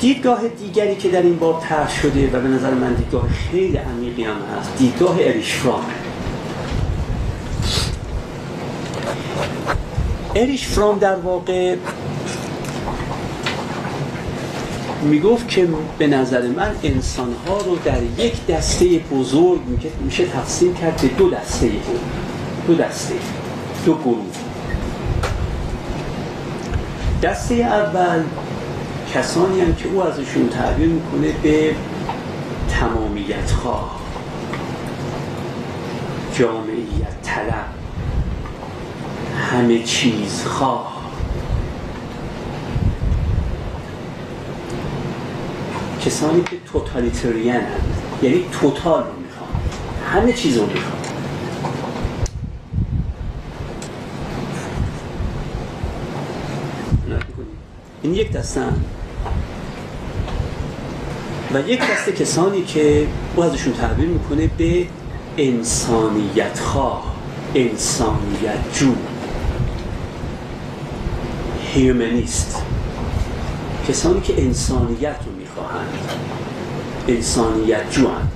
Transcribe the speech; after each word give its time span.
دیدگاه 0.00 0.48
دیگری 0.48 0.96
که 0.96 1.08
در 1.08 1.22
این 1.22 1.38
باب 1.38 1.62
طرح 1.62 2.00
شده 2.00 2.30
و 2.32 2.40
به 2.40 2.48
نظر 2.48 2.70
من 2.70 2.94
دیدگاه 2.94 3.28
خیلی 3.28 3.76
عمیقی 3.76 4.24
هم 4.24 4.36
هست 4.58 4.78
دیدگاه 4.78 5.16
اریش 5.20 5.52
فرام. 5.52 5.84
اریش 10.36 10.66
فرام 10.66 10.98
در 10.98 11.16
واقع 11.16 11.76
می‌گفت 15.02 15.48
که 15.48 15.68
به 15.98 16.06
نظر 16.06 16.46
من 16.46 16.70
انسانها 16.82 17.58
رو 17.66 17.76
در 17.84 18.02
یک 18.18 18.46
دسته 18.46 18.86
بزرگ 18.98 19.60
میشه 20.04 20.26
تقسیم 20.26 20.74
کرد 20.74 21.00
به 21.02 21.08
دو 21.08 21.30
دسته. 21.30 21.70
دو 22.66 22.74
دسته. 22.74 23.14
دو 23.84 23.94
گروه. 23.94 24.26
دسته 27.22 27.54
اول 27.54 28.22
کسانی 29.14 29.60
هم 29.60 29.74
که 29.74 29.88
او 29.88 30.02
ازشون 30.02 30.48
تعبیر 30.48 30.88
می‌کنه 30.88 31.32
به 31.42 31.74
تمامیت 32.68 33.50
خواه 33.50 34.00
جامعیت 36.32 37.22
طلب 37.22 37.66
همه 39.50 39.82
چیز 39.82 40.44
خواه. 40.44 40.98
کسانی 46.04 46.42
که 46.42 46.56
توتالیترین 46.72 47.52
هست 47.52 48.22
یعنی 48.22 48.44
توتال 48.52 49.02
رو 49.02 49.12
می‌خوان. 49.22 49.50
همه 50.12 50.32
چیز 50.32 50.56
رو 50.56 50.66
می‌خوان. 50.66 50.98
این 58.02 58.14
یک 58.14 58.32
دسته 58.32 58.60
و 61.54 61.60
یک 61.60 61.80
دسته 61.80 62.12
کسانی 62.12 62.62
که 62.62 63.06
او 63.36 63.42
ازشون 63.42 63.72
تعبیر 63.72 64.08
می‌کنه 64.08 64.50
به 64.58 64.86
انسانیت 65.38 66.60
خواه 66.60 67.14
انسانیت 67.54 68.74
جو 68.74 68.94
هیومنیست 71.74 72.62
کسانی 73.88 74.20
که 74.20 74.42
انسانیت 74.42 75.16
رو 75.26 75.32
می‌خواهند. 75.32 75.98
انسانیت 77.08 77.90
جو 77.90 78.08
هند. 78.08 78.27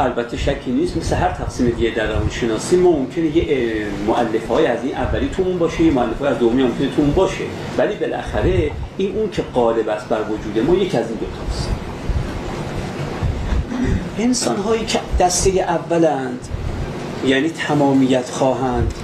البته 0.00 0.36
شکی 0.36 0.70
نیست 0.70 0.96
مثل 0.96 1.16
هر 1.16 1.32
تقسیم 1.32 1.70
دیگه 1.70 1.90
در 1.90 2.06
روانشناسی 2.06 2.76
ما 2.76 2.90
ممکنه 2.90 3.36
یه 3.36 3.86
مؤلفه 4.06 4.54
های 4.54 4.66
از 4.66 4.84
این 4.84 4.94
اولی 4.94 5.28
تو 5.28 5.42
اون 5.42 5.58
باشه 5.58 5.82
یه 5.82 5.90
مؤلفه 5.90 6.26
از 6.26 6.38
دومی 6.38 6.62
ممکنه 6.62 6.88
تو 6.96 7.02
اون 7.02 7.12
باشه. 7.12 7.44
ولی 7.78 7.94
بالاخره 7.94 8.70
این 8.96 9.16
اون 9.16 9.30
که 9.30 9.42
قالب 9.54 9.88
است 9.88 10.08
بر 10.08 10.20
وجود 10.22 10.66
ما 10.66 10.74
یک 10.74 10.94
از 10.94 11.06
این 11.08 11.18
دوتاست 11.18 11.68
انسان 14.18 14.56
هایی 14.56 14.84
که 14.84 14.98
دسته 15.20 15.50
اولند 15.50 16.48
یعنی 17.26 17.48
تمامیت 17.48 18.30
خواهند 18.30 18.94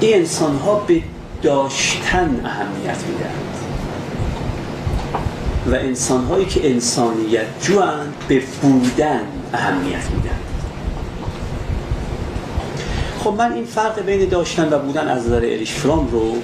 این 0.00 0.14
انسان 0.14 0.56
ها 0.56 0.74
به 0.74 1.02
داشتن 1.42 2.40
اهمیت 2.44 2.96
میدن 3.08 3.47
و 5.70 5.74
انسان 5.74 6.24
هایی 6.24 6.46
که 6.46 6.70
انسانیت 6.70 7.46
جوان 7.60 8.06
به 8.28 8.42
بودن 8.62 9.20
اهمیت 9.54 10.10
میدن. 10.14 10.38
خب 13.18 13.34
من 13.38 13.52
این 13.52 13.64
فرق 13.64 14.02
بین 14.02 14.28
داشتن 14.28 14.68
و 14.72 14.78
بودن 14.78 15.08
از 15.08 15.26
نظر 15.26 15.36
اریش 15.36 15.72
فرام 15.72 16.08
رو 16.12 16.36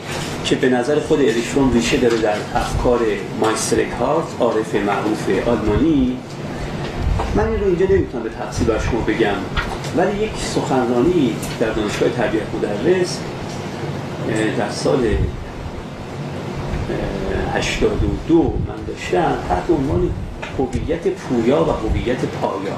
که 0.45 0.57
به 0.57 0.69
نظر 0.69 1.01
خود 1.01 1.21
اریش 1.21 1.45
فرام 1.45 1.73
ریشه 1.73 1.97
داره 1.97 2.19
در 2.19 2.37
افکار 2.55 3.01
مایستر 3.41 3.77
هارت 4.01 4.27
عارف 4.41 4.75
معروف 4.75 5.49
آلمانی. 5.49 6.17
من 7.35 7.49
این 7.49 7.61
رو 7.61 7.67
اینجا 7.67 7.87
نمی‌تونم 7.87 8.25
به 8.25 8.31
تفصیل 8.31 8.67
بر 8.67 8.79
شما 8.79 9.01
بگم 9.01 9.35
ولی 9.97 10.25
یک 10.25 10.33
سخنرانی 10.55 11.37
در 11.61 11.71
دانشگاه 11.71 12.09
تربیت 12.09 12.43
مدرس 12.55 13.19
در 14.59 14.71
سال 14.71 15.07
82 17.55 18.43
من 18.69 18.84
داشتم 18.95 19.37
تحت 19.49 19.71
عنوان 19.71 20.11
هویت 20.59 21.09
پویا 21.09 21.65
و 21.65 21.71
هویت 21.71 22.25
پایا. 22.25 22.77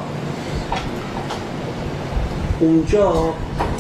اونجا 2.61 3.35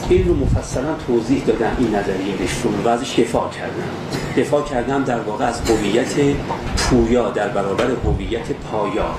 این 0.09 0.29
رو 0.29 0.35
مفصلا 0.35 0.95
توضیح 1.07 1.45
دادم 1.45 1.77
این 1.79 1.95
نظریه 1.95 2.43
نشون 2.43 2.73
و 2.85 2.89
ازش 2.89 3.19
دفاع 3.19 3.51
کردم. 3.51 3.89
دفاع 4.37 4.63
کردم 4.63 5.05
در 5.05 5.21
واقع 5.21 5.45
از 5.45 5.61
هویت 5.61 6.15
پویا 6.77 7.31
در 7.31 7.49
برابر 7.49 7.87
هویت 8.05 8.53
پایا. 8.73 9.11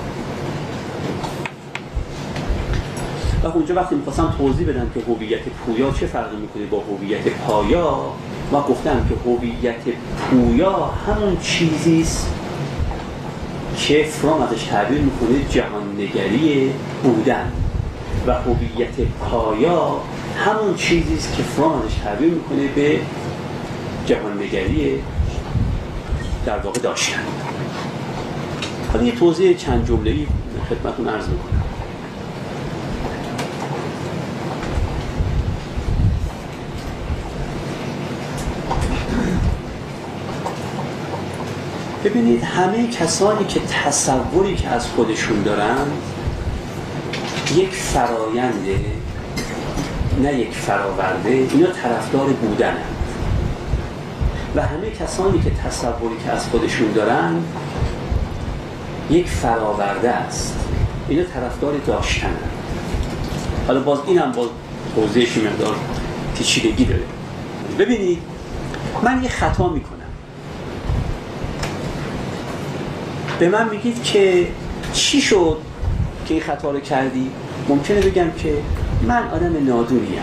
و 3.42 3.46
اونجا 3.46 3.74
وقتی 3.74 3.94
می‌خواستم 3.94 4.34
توضیح 4.38 4.68
بدم 4.68 4.90
که 4.94 5.00
هویت 5.00 5.42
پویا 5.66 5.90
چه 5.90 6.06
فرقی 6.06 6.36
می‌کنه 6.36 6.66
با 6.66 6.78
هویت 6.78 7.28
پایا 7.28 7.98
و 8.52 8.60
گفتم 8.60 9.08
که 9.08 9.30
هویت 9.30 9.96
پویا 10.30 10.90
همون 11.06 11.36
چیزی 11.42 12.00
است 12.00 12.37
که 13.78 14.04
فرام 14.04 14.42
ازش 14.42 14.62
تعبیر 14.62 14.98
می‌کنه 14.98 15.44
جهاننگری 15.50 16.72
بودن. 17.02 17.52
و 18.26 18.32
هویت 18.32 18.94
پایا 19.20 20.00
همون 20.36 20.74
چیزی 20.76 21.14
است 21.14 21.36
که 21.36 21.42
فرام 21.42 21.82
ازش 21.82 21.94
تعبیر 21.94 22.30
می‌کنه 22.30 22.68
به 22.68 23.00
جهاننگری 24.06 25.02
در 26.46 26.58
واقع 26.58 26.80
داشتن. 26.80 27.22
حالا 28.92 29.04
یه 29.04 29.12
توضیح 29.12 29.56
چند 29.56 29.86
جمله 29.86 30.10
ای 30.10 30.26
خدمتتون 30.70 31.08
عرض 31.08 31.28
می‌کنم. 31.28 31.57
ببینید 42.04 42.42
همه 42.42 42.86
کسانی 42.86 43.44
که 43.44 43.60
تصوری 43.60 44.54
که 44.54 44.68
از 44.68 44.86
خودشون 44.86 45.42
دارن 45.42 45.86
یک 47.54 47.70
فراینده 47.70 48.80
نه 50.22 50.34
یک 50.34 50.54
فراورده 50.54 51.28
اینا 51.28 51.66
طرفدار 51.66 52.26
بودن 52.26 52.76
و 54.54 54.62
همه 54.62 54.90
کسانی 54.90 55.40
که 55.40 55.50
تصوری 55.50 56.16
که 56.24 56.30
از 56.30 56.46
خودشون 56.46 56.92
دارن 56.92 57.34
یک 59.10 59.28
فراورده 59.28 60.10
است. 60.10 60.56
اینا 61.08 61.22
طرفدار 61.22 61.74
داشتن 61.86 62.36
حالا 63.66 63.80
باز 63.80 63.98
این 64.06 64.18
هم 64.18 64.32
باز 64.32 64.48
توضیحش 64.94 65.36
مقدار 65.36 65.76
پیچیدگی 66.34 66.84
داره. 66.84 67.02
ببینید 67.78 68.18
من 69.02 69.22
یه 69.22 69.28
خطا 69.28 69.68
می‌کنم. 69.68 69.97
به 73.38 73.48
من 73.48 73.68
میگید 73.68 74.02
که 74.02 74.46
چی 74.92 75.20
شد 75.20 75.56
که 76.26 76.34
این 76.34 76.42
خطا 76.42 76.70
رو 76.70 76.80
کردی؟ 76.80 77.30
ممکنه 77.68 78.00
بگم 78.00 78.30
که 78.30 78.54
من 79.02 79.28
آدم 79.28 79.66
نادونیم. 79.66 80.22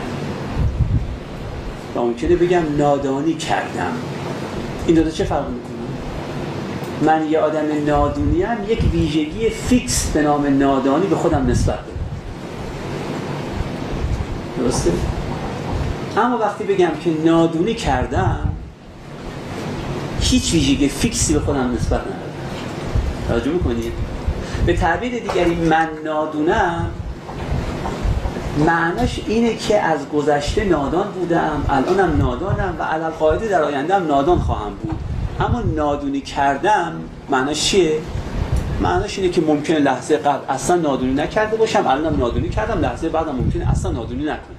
و 1.95 1.99
ممکنه 1.99 2.35
بگم 2.35 2.61
نادانی 2.77 3.33
کردم. 3.33 3.93
این 4.87 4.95
دو 4.95 5.11
چه 5.11 5.23
فرق 5.23 5.45
می‌کنه؟ 5.49 5.75
من 7.01 7.29
یه 7.29 7.39
آدم 7.39 7.85
نادونیم 7.85 8.47
یک 8.67 8.79
ویژگی 8.93 9.49
فیکس 9.49 10.07
به 10.07 10.21
نام 10.21 10.57
نادانی 10.57 11.07
به 11.07 11.15
خودم 11.15 11.47
نسبت 11.47 11.79
بدم 11.79 11.95
درسته؟ 14.57 14.91
اما 16.17 16.37
وقتی 16.37 16.63
بگم 16.63 16.91
که 17.03 17.11
نادونی 17.25 17.73
کردم 17.73 18.49
هیچ 20.19 20.53
ویژگی 20.53 20.87
فیکسی 20.87 21.33
به 21.33 21.39
خودم 21.39 21.73
نسبت 21.73 22.01
توجه 23.27 23.51
می‌کنید 23.51 23.93
به 24.65 24.73
تعبیر 24.73 25.19
دیگری 25.19 25.55
من 25.55 25.89
نادونم 26.05 26.89
معناش 28.65 29.21
اینه 29.27 29.55
که 29.55 29.81
از 29.81 30.09
گذشته 30.09 30.63
نادان 30.63 31.07
بودم 31.07 31.65
الانم 31.69 32.17
نادانم 32.17 32.75
و 32.79 32.83
علال 32.83 33.11
قاعده 33.11 33.47
در 33.47 33.63
آینده 33.63 33.95
هم 33.95 34.07
نادان 34.07 34.39
خواهم 34.39 34.73
بود. 34.73 34.99
اما 35.39 35.61
نادونی 35.75 36.21
کردم 36.21 36.93
معناش 37.29 37.63
چیه؟ 37.63 37.99
معناش 38.81 39.19
اینه 39.19 39.31
که 39.31 39.41
ممکنه 39.41 39.79
لحظه 39.79 40.17
قبل 40.17 40.49
اصلا 40.49 40.75
نادونی 40.75 41.13
نکرده 41.13 41.57
باشم 41.57 41.87
الانم 41.87 42.19
نادونی 42.19 42.49
کردم 42.49 42.79
لحظه 42.79 43.09
بعدم 43.09 43.35
ممکنه 43.35 43.69
اصلا 43.71 43.91
نادونی 43.91 44.23
نکنم. 44.23 44.55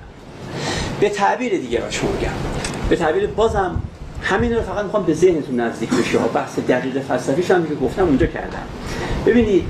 به 1.01 1.09
تعبیر 1.09 1.59
دیگه 1.59 1.83
شما 1.91 2.11
به 2.89 2.97
تعبیر 2.97 3.27
بازم 3.27 3.81
همین 4.23 4.55
رو 4.55 4.63
فقط 4.63 4.85
می‌خوام 4.85 5.03
به 5.03 5.15
ذهنتون 5.15 5.61
نزدیک 5.61 5.91
بشه. 5.91 6.19
بحث 6.19 6.59
دقیق 6.59 7.03
فلسفیش 7.03 7.51
هم 7.51 7.67
که 7.67 7.75
گفتم 7.75 8.03
اونجا 8.03 8.27
کردم. 8.27 8.63
ببینید 9.27 9.65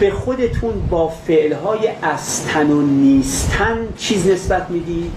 به 0.00 0.10
خودتون 0.10 0.88
با 0.90 1.08
فعلهای 1.08 1.88
استن 2.02 2.70
و 2.70 2.82
نیستن 2.82 3.78
چیز 3.96 4.26
نسبت 4.26 4.70
می‌دید 4.70 5.12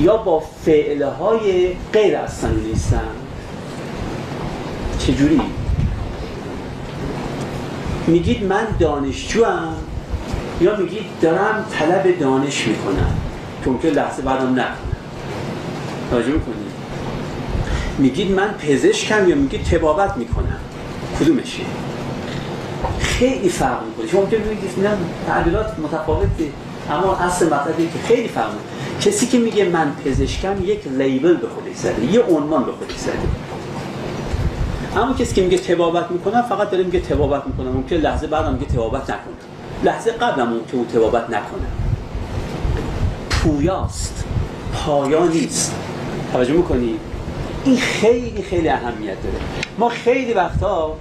یا 0.00 0.16
با 0.16 0.42
فعله 0.64 1.06
های 1.06 1.72
غیر 1.92 2.16
از 2.16 2.44
نیستن؟ 2.44 3.10
چجوری؟ 4.98 5.40
میگید 8.06 8.44
من 8.44 8.66
دانشجوم 8.78 9.74
یا 10.60 10.76
میگید 10.76 11.02
دارم 11.20 11.64
طلب 11.78 12.18
دانش 12.18 12.66
می‌کنم؟ 12.66 13.14
که 13.82 13.88
لحظه 13.88 14.22
بعدم 14.22 14.52
نکنم 14.52 14.76
توجه 16.10 16.32
می‌کنید 16.32 16.65
میگید 17.98 18.30
من 18.30 18.48
پزشکم 18.48 19.28
یا 19.28 19.36
میگید 19.36 19.64
تبابت 19.64 20.16
می‌کنم؟ 20.16 20.58
کدومشه 21.20 21.62
خیلی 22.98 23.48
فرق 23.48 23.82
می‌کنه. 23.86 24.06
شما 24.06 24.20
ممکن 24.20 24.36
بگید 24.36 24.84
نه 24.84 24.90
تعبیرات 25.26 25.78
متفاوته 25.78 26.50
اما 26.90 27.16
اصل 27.16 27.46
مطلبی 27.46 27.86
که 27.86 27.98
خیلی 28.08 28.28
فرق 28.28 28.50
کسی 29.00 29.26
که 29.26 29.38
میگه 29.38 29.64
من 29.64 29.92
پزشکم 30.04 30.64
یک 30.64 30.86
لیبل 30.98 31.36
به 31.36 31.48
خودش 31.48 31.76
زده 31.76 32.04
یه 32.12 32.20
عنوان 32.20 32.64
به 32.64 32.72
خودش 32.72 32.96
زده. 32.96 33.18
اما 34.96 35.12
کسی 35.12 35.34
که 35.34 35.42
میگه 35.42 35.58
تبابت 35.58 36.10
می‌کنم 36.10 36.42
فقط 36.42 36.70
داره 36.70 36.84
میگه 36.84 37.00
تبابت 37.00 37.46
می‌کنم. 37.46 37.68
ممکن 37.68 37.96
لحظه 37.96 38.26
بعدم 38.26 38.52
میگه 38.52 38.66
تبابت 38.66 39.02
نکنم. 39.02 39.34
لحظه 39.84 40.10
قبلم 40.10 40.52
که 40.70 40.76
اون 40.76 40.86
تبابت 40.86 41.24
نکنم 41.24 41.72
پویاست. 43.30 44.24
پایا 44.72 45.26
نیست 45.26 45.74
توجه 46.32 46.52
می‌کنی؟ 46.52 46.98
این 47.66 47.76
خیلی 47.76 48.42
خیلی 48.42 48.68
اهمیت 48.68 49.22
داره. 49.22 49.38
ما 49.78 49.88
خیلی 49.88 50.32
وقتا 50.32 50.96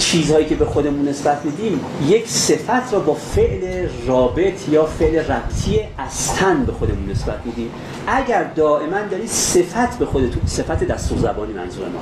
چیزهایی 0.00 0.46
که 0.46 0.54
به 0.54 0.64
خودمون 0.64 1.08
نسبت 1.08 1.44
میدیم 1.44 1.80
یک 2.08 2.28
صفت 2.28 2.92
را 2.92 3.00
با 3.00 3.14
فعل 3.14 3.88
رابط 4.06 4.68
یا 4.68 4.86
فعل 4.86 5.18
ربطی 5.18 5.80
استن 5.98 6.64
به 6.64 6.72
خودمون 6.72 7.10
نسبت 7.10 7.38
میدیم. 7.44 7.70
اگر 8.06 8.44
دائما 8.44 9.00
داری 9.10 9.26
صفت 9.26 9.98
به 9.98 10.06
خودتون 10.06 10.42
صفت 10.46 10.84
دستور 10.84 11.18
زبانی 11.18 11.52
منظور 11.52 11.88
ما. 11.88 12.00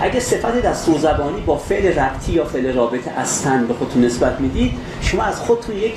اگر 0.00 0.20
صفت 0.20 0.62
دستور 0.62 0.98
زبانی 0.98 1.40
با 1.40 1.56
فعل 1.56 1.98
ربطی 1.98 2.32
یا 2.32 2.44
فعل 2.44 2.74
رابط 2.74 3.08
استن 3.08 3.66
به 3.66 3.74
خودتون 3.74 4.04
نسبت 4.04 4.40
می‌دید 4.40 4.72
شما 5.00 5.22
از 5.22 5.40
خودتون 5.40 5.76
یک 5.76 5.94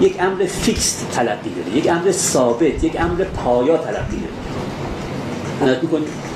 یک 0.00 0.16
امر 0.20 0.46
فیکس 0.46 1.04
تلقی 1.12 1.50
دارید 1.50 1.76
یک 1.76 1.90
امر 1.90 2.12
ثابت 2.12 2.84
یک 2.84 3.00
امر 3.00 3.24
پایا 3.24 3.76
تلقی 3.76 4.16
دارید. 5.60 6.31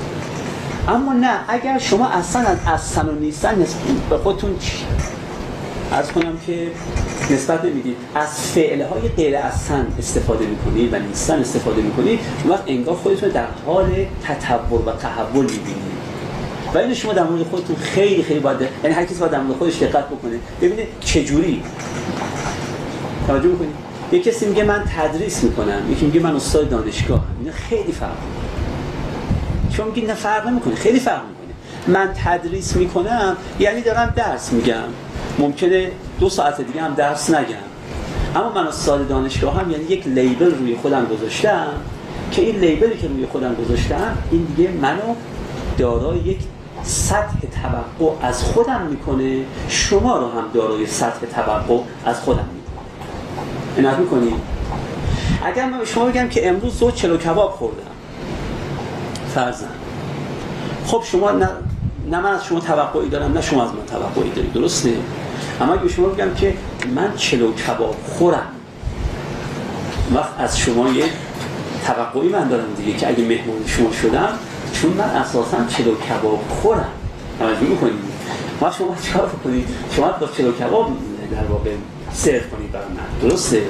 اما 0.87 1.13
نه 1.13 1.39
اگر 1.47 1.77
شما 1.79 2.07
اصلا 2.07 2.41
از 2.41 2.57
اصلا 2.67 3.11
و 3.11 3.15
نیستن 3.15 3.65
به 4.09 4.17
خودتون؟ 4.17 4.55
ارز 5.91 6.11
کنم 6.11 6.37
که 6.47 6.71
نسبت 7.31 7.65
نمی‌دید 7.65 7.97
از 8.15 8.27
فعله 8.41 8.87
های 8.87 9.09
غیر 9.09 9.37
اصلا 9.37 9.85
استفاده 9.99 10.45
می‌کنید 10.45 10.93
و 10.93 10.99
نیستن 10.99 11.39
استفاده 11.39 11.81
می‌کنید 11.81 12.19
وقت 12.49 12.63
انگار 12.67 12.95
خودتون 12.95 13.29
در 13.29 13.45
حال 13.65 14.05
تطور 14.23 14.81
و 14.85 14.91
تحول 14.91 15.45
می‌بینید 15.45 15.97
و 16.73 16.77
اینو 16.77 16.93
شما 16.93 17.13
در 17.13 17.23
مورد 17.23 17.43
خودتون 17.43 17.75
خیلی 17.75 18.23
خیلی 18.23 18.39
باید 18.39 18.57
یعنی 18.83 18.95
هر 18.95 19.05
کسی 19.05 19.15
باید 19.15 19.31
در 19.31 19.41
مورد 19.41 19.57
خودش 19.57 19.81
دقت 19.81 20.05
بکنه. 20.05 20.39
ببینه 20.61 20.87
چجوری؟ 20.99 21.63
توجه 23.27 23.47
می‌کنید 23.47 23.75
یه 24.11 24.19
کسی 24.19 24.45
میگه 24.45 24.63
من 24.63 24.83
تدریس 24.97 25.43
می‌کنم 25.43 25.91
یکی 25.91 26.05
میگه 26.05 26.19
من 26.19 26.35
استاد 26.35 26.69
دانشگاه 26.69 27.23
اینا 27.39 27.51
خیلی 27.51 27.91
فرق 27.91 28.17
شما 29.77 29.85
میگید 29.85 30.07
نه 30.07 30.13
فرق 30.13 30.47
نمی‌کنه 30.47 30.75
خیلی 30.75 30.99
فرق 30.99 31.21
می‌کنه. 31.29 31.53
من 31.97 32.13
تدریس 32.23 32.75
می‌کنم 32.75 33.37
یعنی 33.59 33.81
دارم 33.81 34.13
درس 34.15 34.53
میگم. 34.53 34.83
ممکنه 35.39 35.91
دو 36.19 36.29
ساعت 36.29 36.61
دیگه 36.61 36.81
هم 36.81 36.93
درس 36.93 37.29
نگم. 37.29 37.55
اما 38.35 38.53
من 38.53 38.67
استاد 38.67 39.07
دانشگاه 39.07 39.59
هم 39.59 39.71
یعنی 39.71 39.83
یک 39.83 40.07
لیبل 40.07 40.55
روی 40.55 40.75
خودم 40.75 41.05
گذاشتم 41.05 41.67
که 42.31 42.41
این 42.41 42.55
لیبلی 42.55 42.97
که 42.97 43.07
روی 43.07 43.25
خودم 43.25 43.55
گذاشتم 43.55 44.17
این 44.31 44.43
دیگه 44.43 44.69
منو 44.69 45.15
دارای 45.77 46.17
یک 46.17 46.39
سطح 46.83 47.37
توقع 47.63 48.27
از 48.27 48.43
خودم 48.43 48.81
می‌کنه. 48.89 49.43
شما 49.69 50.17
رو 50.17 50.25
هم 50.25 50.45
دارای 50.53 50.87
سطح 50.87 51.25
توقع 51.35 51.79
از 52.05 52.19
خودم 52.19 52.47
می‌کنه. 52.55 53.89
این 53.89 53.99
می‌کنید 53.99 54.41
اگر 55.45 55.65
من 55.65 55.79
به 55.79 55.85
شما 55.85 56.05
بگم 56.05 56.29
که 56.29 56.49
امروز 56.49 56.79
دو 56.79 56.91
چلو 56.91 57.17
کباب 57.17 57.51
خوردم. 57.51 57.96
فرزن 59.37 59.67
خب 60.85 61.03
شما 61.11 61.31
نه, 61.31 61.49
نه 62.11 62.19
من 62.19 62.31
از 62.31 62.45
شما 62.45 62.59
توقعی 62.59 63.09
دارم 63.09 63.33
نه 63.33 63.41
شما 63.41 63.63
از 63.63 63.69
من 63.69 63.85
توقعی 63.85 64.29
دارید. 64.29 64.53
درسته؟ 64.53 64.93
اما 65.61 65.73
اگه 65.73 65.87
شما 65.87 66.07
بگم 66.07 66.33
که 66.33 66.53
من 66.95 67.15
چلو 67.15 67.53
کباب 67.53 67.95
خورم 68.17 68.47
وقت 70.15 70.39
از 70.39 70.59
شما 70.59 70.89
یه 70.89 71.05
توقعی 71.85 72.29
من 72.29 72.47
دارم 72.47 72.73
دیگه 72.77 72.97
که 72.97 73.07
اگه 73.07 73.23
مهمون 73.23 73.65
شما 73.65 73.91
شدم 73.91 74.29
چون 74.73 74.91
من 74.91 75.03
اساسا 75.03 75.57
چلو 75.77 75.95
کباب 75.95 76.43
خورم. 76.49 76.89
توجه 77.39 77.61
می‌کنید؟ 77.61 77.93
ما 78.61 78.71
شما 78.71 78.95
چیکار 79.01 79.29
کنید 79.43 79.67
شما 79.95 80.11
با 80.11 80.27
چلو 80.37 80.51
کباب 80.51 80.91
در 81.31 81.45
واقع 81.49 81.71
سرو 82.13 82.39
کنید 82.39 82.71
برای 82.71 82.85
من. 82.87 83.29
درسته؟ 83.29 83.61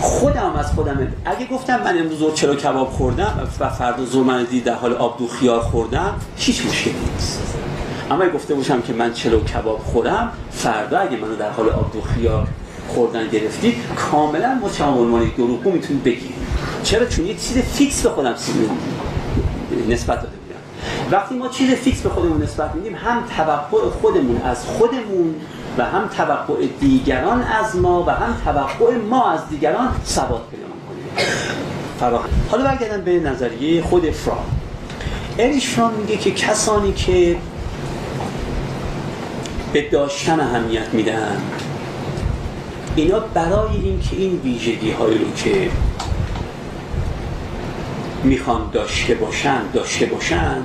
خودم 0.00 0.52
از 0.58 0.72
خودم 0.72 1.12
اگه 1.24 1.46
گفتم 1.46 1.82
من 1.82 1.98
امروز 1.98 2.34
چرا 2.34 2.54
کباب 2.54 2.88
خوردم 2.88 3.48
و 3.60 3.68
فردا 3.68 4.04
زور 4.04 4.24
من 4.24 4.44
دید 4.44 4.64
در 4.64 4.74
حال 4.74 4.92
آب 4.92 5.18
دو 5.18 5.26
خیار 5.26 5.60
خوردم 5.60 6.14
هیچ 6.36 6.66
مشکلی 6.66 6.94
نیست. 7.14 7.42
اما 8.10 8.22
اگه 8.22 8.32
گفته 8.32 8.54
باشم 8.54 8.82
که 8.82 8.92
من 8.92 9.12
چلو 9.12 9.40
کباب 9.40 9.78
خورم 9.78 10.32
فردا 10.50 10.98
اگه 10.98 11.16
منو 11.16 11.36
در 11.36 11.50
حال 11.50 11.70
آب 11.70 11.92
دوغ 11.92 12.00
خیار 12.00 12.48
خوردن 12.88 13.28
گرفتید 13.28 13.74
کاملا 13.96 14.54
ما 14.54 14.68
چه 14.68 14.84
عنوان 14.84 15.30
دروغگو 15.36 15.70
می‌تونید 15.70 16.04
بگیرید. 16.04 16.34
چرا؟ 16.82 17.06
چون 17.06 17.26
یه 17.26 17.34
چیز 17.34 17.58
fix 17.58 18.02
به 18.02 18.08
خودم 18.08 18.34
نسبت 19.88 20.16
داده 20.16 20.36
بودم 20.36 20.60
وقتی 21.10 21.34
ما 21.34 21.48
چیز 21.48 21.70
fix 21.70 22.00
به 22.00 22.08
خودمون 22.08 22.42
نسبت 22.42 22.74
میدیم 22.74 22.94
هم 22.94 23.22
توقع 23.36 23.90
خودمون 24.02 24.40
از 24.42 24.64
خودمون 24.64 25.34
و 25.78 25.84
هم 25.84 26.08
توقع 26.08 26.66
دیگران 26.80 27.42
از 27.42 27.76
ما 27.76 28.02
و 28.02 28.10
هم 28.10 28.36
توقع 28.44 28.96
ما 28.96 29.30
از 29.30 29.40
دیگران 29.50 29.88
ثبات 30.06 30.40
پیدا 30.50 30.64
می‌کنه 30.66 32.20
حالا 32.50 32.64
برگردم 32.64 33.04
به 33.04 33.20
نظریه 33.20 33.82
خود 33.82 34.10
فروم 34.10 34.44
اریش 35.38 35.68
فرام 35.68 35.92
میگه 35.92 36.16
که 36.16 36.30
کسانی 36.30 36.92
که 36.92 37.36
به 39.72 39.90
داشتن 39.90 40.40
اهمیت 40.40 40.88
میدن 40.94 41.42
اینا 42.96 43.18
برای 43.18 43.76
اینکه 43.82 44.16
این 44.16 44.40
ویژگی 44.44 44.90
های 44.90 45.18
رو 45.18 45.32
که 45.36 45.70
می‌خوان 48.24 48.70
داشته 48.72 49.14
باشن 49.14 49.60
داشته 49.72 50.06
باشن 50.06 50.62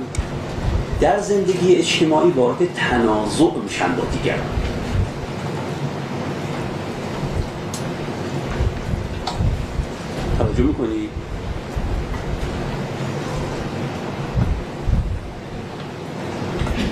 در 1.00 1.20
زندگی 1.20 1.74
اجتماعی 1.74 2.30
وارد 2.30 2.74
تنازع 2.74 3.50
میشن 3.64 3.96
با 3.96 4.02
دیگران. 4.12 4.63
توجه 10.38 10.62
می‌کنی؟ 10.62 11.08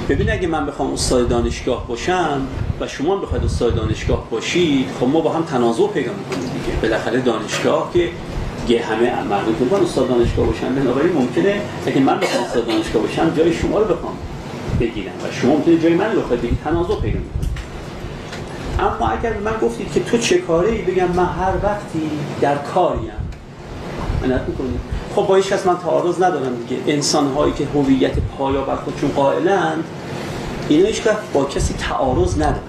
ببین 0.09 0.31
اگه 0.31 0.49
من 0.49 0.67
بخوام 0.67 0.93
استاد 0.93 1.29
دانشگاه 1.29 1.89
باشم 1.89 2.47
و 2.81 2.89
شما 2.89 3.17
بخواید 3.17 3.45
استاد 3.45 3.75
دانشگاه 3.75 4.31
باشید 4.31 4.87
خب 5.01 5.07
ما 5.07 5.21
با 5.21 5.33
هم 5.33 5.43
تنازع 5.43 5.87
پیدا 5.87 6.13
می‌کنیم 6.13 6.51
دیگه. 6.51 6.79
بالاخره 6.83 7.21
دانشگاه 7.21 7.91
که 7.95 8.09
یه 8.69 8.85
همه 8.87 9.23
مردم 9.23 9.55
که 9.69 9.83
استاد 9.83 10.09
دانشگاه 10.09 10.47
باشن. 10.47 10.75
بنابراین 10.75 11.13
ممکنه 11.13 11.61
اگه 11.87 12.01
من 12.01 12.21
بخوام 12.21 12.45
استاد 12.45 12.67
دانشگاه 12.67 13.03
باشم 13.03 13.35
جای 13.37 13.53
شما 13.53 13.79
رو 13.79 13.95
بخوام 13.95 14.15
بگیرم 14.81 15.13
و 15.25 15.33
شما 15.33 15.53
ممکنه 15.55 15.79
جای 15.79 15.95
من 15.95 16.13
رو 16.13 16.21
بخواید 16.21 16.43
بگید 16.43 16.59
تنازع 16.65 16.95
پیدا 16.95 17.19
می‌کنید 17.19 17.53
اما 18.79 19.09
اگر 19.09 19.39
من 19.39 19.53
گفتید 19.63 19.93
که 19.93 20.01
تو 20.01 20.19
چه 20.19 20.39
کاری 20.39 20.83
بگم 20.83 21.09
من 21.09 21.27
هر 21.27 21.53
وقتی 21.63 22.11
در 22.41 22.57
کاریم 22.57 23.22
عنایت 24.25 24.43
می‌کنید 24.49 24.81
خب 25.17 25.27
با 25.27 25.37
هیچ 25.37 25.49
کس 25.49 25.67
من 25.67 25.79
تعارض 25.79 26.23
ندارم 26.23 26.57
دیگه. 26.57 26.83
انسان 26.87 27.33
هایی 27.33 27.53
که 27.53 27.67
هویت 27.75 28.13
پایا 28.39 28.61
بر 28.61 28.77
خودشون 28.77 29.11
قائلند 29.11 29.85
اینا 30.69 30.87
هیچ 30.87 31.03
با 31.33 31.45
کسی 31.45 31.75
تعارض 31.75 32.35
ندارند. 32.35 32.69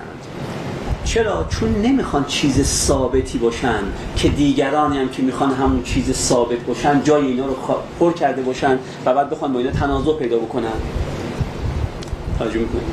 چرا؟ 1.03 1.45
چون 1.49 1.75
نمی‌خوان 1.81 2.25
چیز 2.25 2.63
ثابتی 2.63 3.37
باشن 3.37 3.79
که 4.15 4.29
دیگرانی 4.29 4.97
هم 4.97 5.09
که 5.09 5.21
می‌خوان 5.21 5.51
همون 5.51 5.83
چیز 5.83 6.11
ثابت 6.11 6.59
باشن 6.59 7.03
جای 7.03 7.25
اینا 7.25 7.45
رو 7.45 7.55
پر 7.99 8.13
کرده 8.13 8.41
باشن 8.41 8.79
و 9.05 9.13
بعد 9.13 9.29
بخوان 9.29 9.53
با 9.53 9.59
اینا 9.59 9.71
تنازع 9.71 10.13
پیدا 10.13 10.37
بکنن. 10.37 10.67
توجه 12.39 12.59
می‌کنید 12.59 12.83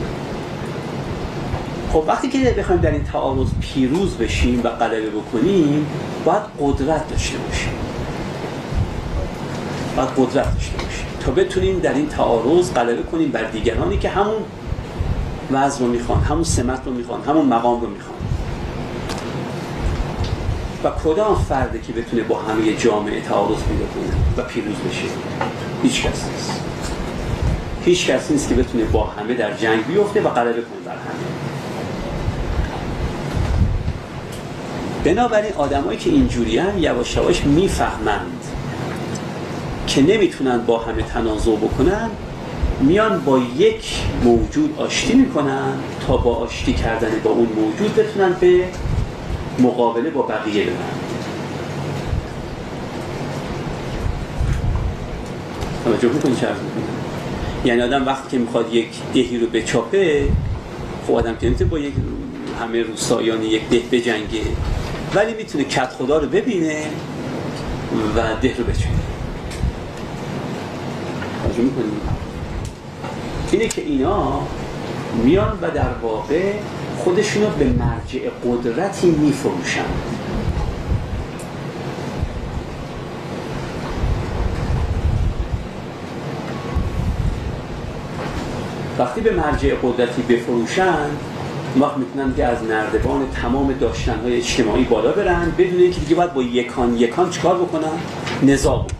خب 1.92 2.04
وقتی 2.06 2.28
که 2.28 2.54
بخوایم 2.58 2.80
در 2.80 2.90
این 2.90 3.04
تعارض 3.04 3.48
پیروز 3.60 4.14
بشیم 4.14 4.60
و 4.64 4.68
غلبه 4.68 5.10
بکنیم 5.10 5.86
باید 6.24 6.42
قدرت 6.60 7.08
داشته 7.08 7.38
باشیم. 7.38 7.89
باید 9.96 10.08
قدرت 10.16 10.54
داشته 10.54 10.76
باشیم. 10.76 11.06
تا 11.20 11.32
بتونیم 11.32 11.78
در 11.78 11.94
این 11.94 12.08
تعارض 12.08 12.72
غلبه 12.72 13.02
کنیم 13.02 13.30
بر 13.30 13.44
دیگرانی 13.44 13.98
که 13.98 14.08
همون 14.08 14.42
وضع 15.52 15.80
رو 15.80 15.86
می‌خوان 15.86 16.20
همون 16.22 16.44
سمت 16.44 16.80
رو 16.86 16.92
می‌خوان 16.92 17.22
همون 17.22 17.46
مقام 17.46 17.80
رو 17.80 17.86
می‌خوان. 17.86 18.16
و 20.84 20.90
کدام 21.04 21.34
فرده 21.48 21.80
که 21.80 21.92
بتونه 21.92 22.22
با 22.22 22.38
همه 22.38 22.76
جامعه 22.76 23.20
تعارض 23.20 23.58
پیدا 23.58 23.84
کنه 23.94 24.12
و 24.36 24.48
پیروز 24.48 24.76
بشه؟ 24.76 25.06
هیچ 25.82 26.02
کس 26.02 26.24
نیست. 26.32 26.60
هیچ 27.84 28.06
کس 28.06 28.30
نیست 28.30 28.48
که 28.48 28.54
بتونه 28.54 28.84
با 28.84 29.04
همه 29.04 29.34
در 29.34 29.54
جنگ 29.54 29.86
بیفته 29.86 30.20
و 30.22 30.28
غلبه 30.28 30.52
کنه 30.52 30.80
بر 30.86 30.92
همه. 30.92 31.00
بنابراین 35.04 35.52
آدمایی 35.52 35.98
که 35.98 36.10
اینجوری 36.10 36.58
هم 36.58 36.78
یواش 36.78 37.16
یواش 37.16 37.44
می‌فهمند 37.44 38.39
که 39.94 40.02
نمی‌تونن 40.02 40.58
با 40.58 40.78
همه 40.78 41.02
تنازع 41.02 41.56
بکنن 41.56 42.10
میان 42.80 43.20
با 43.24 43.38
یک 43.38 44.02
موجود 44.24 44.74
آشتی 44.78 45.14
می‌کنن 45.14 45.72
تا 46.06 46.16
با 46.16 46.36
آشتی 46.36 46.72
کردن 46.72 47.10
با 47.24 47.30
اون 47.30 47.48
موجود 47.56 47.94
بتونن 47.94 48.36
به 48.40 48.64
مقابله 49.58 50.10
با 50.10 50.22
بقیه 50.22 50.64
برن. 50.64 50.74
توجه 55.84 56.08
می‌کنی 56.08 56.36
چه 56.36 56.46
یعنی 57.64 57.82
آدم 57.82 58.06
وقتی 58.06 58.30
که 58.30 58.38
می‌خواد 58.38 58.74
یک 58.74 58.88
دهی 59.14 59.38
رو 59.38 59.46
بچاپه 59.46 60.28
خب 61.06 61.14
آدم 61.14 61.36
که 61.36 61.64
با 61.64 61.78
یک 61.78 61.94
همه 62.60 62.82
روستایان 62.82 63.42
یک 63.42 63.68
ده 63.68 63.82
بجنگه 63.92 64.40
ولی 65.14 65.34
می‌تونه 65.34 65.64
کت 65.64 65.88
خدا 65.88 66.18
رو 66.18 66.28
ببینه 66.28 66.82
و 68.16 68.20
ده 68.42 68.56
رو 68.58 68.64
بچونه 68.64 69.09
توجه 71.50 71.62
می‌کنی؟ 71.62 71.84
اینه 73.52 73.68
که 73.68 73.82
اینا 73.82 74.40
میان 75.24 75.58
و 75.62 75.70
در 75.70 75.94
واقع 76.02 76.52
خودشونو 76.98 77.46
به 77.50 77.64
مرجع 77.64 78.20
قدرتی 78.44 79.10
میفروشن. 79.10 79.84
وقتی 88.98 89.20
به 89.20 89.30
مرجع 89.32 89.74
قدرتی 89.82 90.22
بفروشن 90.22 91.06
وقت 91.80 91.96
می‌تونن 91.96 92.34
که 92.36 92.44
از 92.44 92.62
نردبان 92.62 93.26
تمام 93.42 93.72
داشتنهای 93.72 94.36
اجتماعی 94.36 94.84
بالا 94.84 95.12
برن 95.12 95.52
بدون 95.58 95.80
اینکه 95.80 96.00
دیگه 96.00 96.14
باید 96.14 96.34
با 96.34 96.42
یکان 96.42 96.96
یکان 96.96 97.30
چکار 97.30 97.54
بکنن؟ 97.54 97.98
نزاع 98.42 98.78
بکنن. 98.84 98.99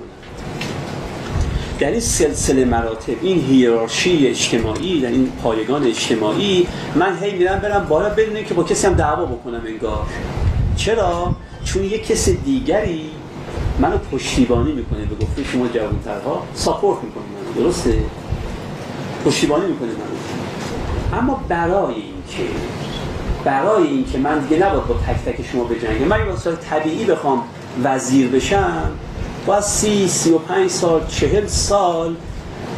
در 1.80 1.90
این 1.90 2.00
سلسله 2.00 2.64
مراتب 2.64 3.14
این 3.22 3.44
هیرارشی 3.44 4.26
اجتماعی 4.26 5.00
در 5.00 5.08
این 5.08 5.32
پایگان 5.42 5.87
اجتماعی 5.87 6.66
من 6.94 7.18
هی 7.22 7.32
میرم 7.32 7.58
برم 7.58 7.87
بالا 7.88 8.08
بدون 8.08 8.44
که 8.44 8.54
با 8.54 8.64
کسی 8.64 8.87
هم 8.87 8.94
دعوا 8.94 9.25
بکنم 9.25 9.62
انگار. 9.66 10.06
چرا؟ 10.76 11.34
چون 11.64 11.84
یک 11.84 12.06
کس 12.06 12.28
دیگری 12.28 13.10
منو 13.78 13.99
پشتیبانی 13.99 14.72
می‌کنه 14.72 15.04
به 15.04 15.25
گفته 15.25 15.44
شما 15.44 15.68
جوانترها 15.68 16.46
ساپورت 16.54 16.99
می‌کنه 17.04 17.25
منو 17.25 17.64
درسته؟ 17.64 17.99
پشتیبانی 19.25 19.66
می‌کنه 19.66 19.88
منو. 19.88 21.20
اما 21.20 21.44
برای 21.49 21.94
اینکه 21.94 22.54
برای 23.44 23.87
اینکه 23.87 24.18
من 24.18 24.38
دیگه 24.38 24.66
نباید 24.66 24.87
با 24.87 24.94
تک 24.94 25.32
تک 25.32 25.46
شما 25.52 25.64
بجنگم 25.64 26.04
من 26.04 26.28
واسه 26.28 26.56
طبیعی 26.56 27.04
بخوام 27.04 27.42
وزیر 27.84 28.28
بشم 28.28 28.90
باید 29.47 29.62
سی، 29.62 30.09
سی 30.09 30.30
و 30.30 30.38
پنج 30.38 30.70
سال، 30.70 31.06
چهل 31.09 31.47
سال 31.47 32.14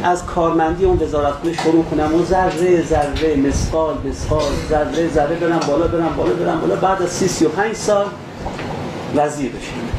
از 0.03 0.25
کارمندی 0.25 0.85
اون 0.85 0.99
وزارت 1.03 1.33
خونه 1.33 1.53
شروع 1.53 1.83
کنم. 1.83 2.15
و 2.15 2.25
ذره 2.25 2.83
ذره 2.83 3.35
مسقال 3.35 3.97
مسقال 4.09 4.51
ذره 4.69 5.09
ذره 5.13 5.35
برم 5.35 5.59
بالا 5.67 5.87
برم 5.87 6.15
بالا 6.17 6.33
برم 6.33 6.61
بالا. 6.61 6.75
بعد 6.75 7.01
از 7.01 7.09
سی 7.09 7.27
سی 7.27 7.45
و 7.45 7.49
پنج 7.49 7.75
سال 7.75 8.05
وزیر 9.15 9.51
بشم. 9.51 9.93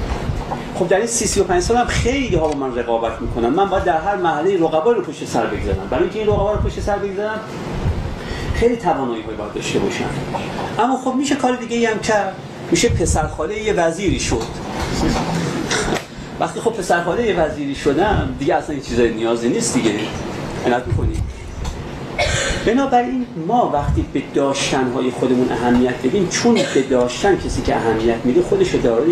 خب 0.78 0.88
در 0.88 0.96
این 0.96 1.06
سی 1.06 1.26
سی 1.26 1.40
و 1.40 1.44
پنج 1.44 1.62
سال 1.62 1.76
هم 1.76 1.86
خیلی 1.86 2.36
ها 2.36 2.48
با 2.48 2.66
من 2.66 2.76
رقابت 2.76 3.20
می‌کنن. 3.20 3.48
من 3.48 3.68
باید 3.68 3.84
در 3.84 4.00
هر 4.00 4.16
محله 4.16 4.56
رقبا 4.56 4.92
رو 4.92 5.02
پشت 5.02 5.28
سر 5.28 5.46
بگذارم. 5.46 5.88
برای 5.90 6.02
اینکه 6.02 6.18
این 6.18 6.28
رقبا 6.28 6.52
رو 6.52 6.58
پشت 6.58 6.80
سر 6.80 6.96
بگذارم 6.96 7.40
خیلی 8.54 8.76
توانایی 8.76 9.22
های 9.22 9.34
باید 9.34 9.52
داشته 9.54 9.78
باشم. 9.78 10.04
اما 10.78 10.96
خب 10.96 11.14
میشه 11.14 11.34
کار 11.34 11.56
دیگه 11.56 11.90
هم 11.90 11.98
کرد. 11.98 12.34
میشه 12.70 12.88
پسرخاله 12.88 13.62
یه 13.62 13.72
وزیری 13.72 14.20
شد. 14.20 14.42
وقتی 16.40 16.60
خب 16.60 16.70
پسرخاله 16.70 17.34
وزیری 17.40 17.74
شدم 17.74 18.36
دیگه 18.38 18.54
اصلا 18.54 18.74
این 18.74 18.84
چیزای 18.84 19.14
نیازی 19.14 19.48
نیست 19.48 19.74
دیگه. 19.74 19.90
عنایت 20.66 20.86
می‌کنی. 20.86 21.16
بنابراین 22.66 23.26
ما 23.46 23.70
وقتی 23.74 24.04
به 24.12 24.22
داشتنهای 24.34 25.10
خودمون 25.10 25.52
اهمیت 25.52 25.94
بدیم 26.04 26.28
چون 26.28 26.54
به 26.54 26.82
داشتن 26.90 27.36
کسی 27.36 27.62
که 27.62 27.76
اهمیت 27.76 28.16
میده 28.24 28.42
خودش 28.42 28.70
رو 28.70 28.80
داره 28.80 29.04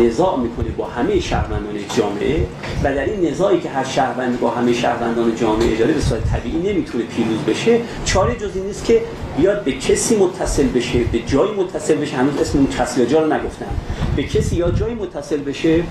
نزاع 0.00 0.38
می‌کنه 0.38 0.68
با 0.68 0.86
همه 0.86 1.20
شهروندان 1.20 1.74
جامعه. 1.96 2.46
و 2.84 2.94
در 2.94 3.04
این 3.04 3.30
نزاعی 3.30 3.60
که 3.60 3.70
هر 3.70 3.84
شهروندی 3.84 4.36
با 4.36 4.50
همه 4.50 4.72
شهروندان 4.72 5.36
جامعه 5.36 5.76
داره 5.76 5.92
به 5.92 6.00
صورت 6.00 6.24
طبیعی 6.24 6.72
نمی‌تونه 6.72 7.04
پیروز 7.04 7.38
بشه 7.38 7.80
چاره 8.04 8.36
جزی 8.36 8.60
نیست 8.60 8.84
که 8.84 9.02
بیاد 9.38 9.64
به 9.64 9.72
کسی 9.72 10.16
متصل 10.16 10.66
بشه 10.66 10.98
به 10.98 11.18
جایی 11.18 11.52
متصل 11.52 11.94
بشه. 11.94 12.16
هنوز 12.16 12.40
اسم 12.40 12.58
اون 12.58 12.66
کسی 12.66 13.06
جا 13.06 13.24
رو 13.24 13.32
نگفتم. 13.32 13.66
به 14.16 14.22
کسی 14.22 14.56
یا 14.56 14.70
جایی 14.70 14.94
متصل 14.94 15.36
بشه 15.36 15.82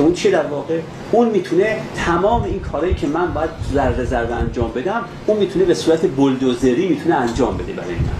که 0.00 0.04
اون 0.04 0.14
چیه 0.14 0.30
در 0.30 0.46
واقع؟ 0.46 0.80
اون 1.12 1.28
می‌تونه 1.28 1.76
تمام 2.06 2.42
این 2.42 2.60
کارهایی 2.60 2.94
که 2.94 3.06
من 3.06 3.34
باید 3.34 3.50
ذره 3.74 4.04
ذره 4.04 4.34
انجام 4.34 4.72
بدم 4.72 5.04
اون 5.26 5.36
می‌تونه 5.36 5.64
به 5.64 5.74
صورت 5.74 6.06
بلدوزری 6.16 6.88
می‌تونه 6.88 7.14
انجام 7.14 7.56
بده 7.56 7.72
برای 7.72 7.94
من. 7.94 8.10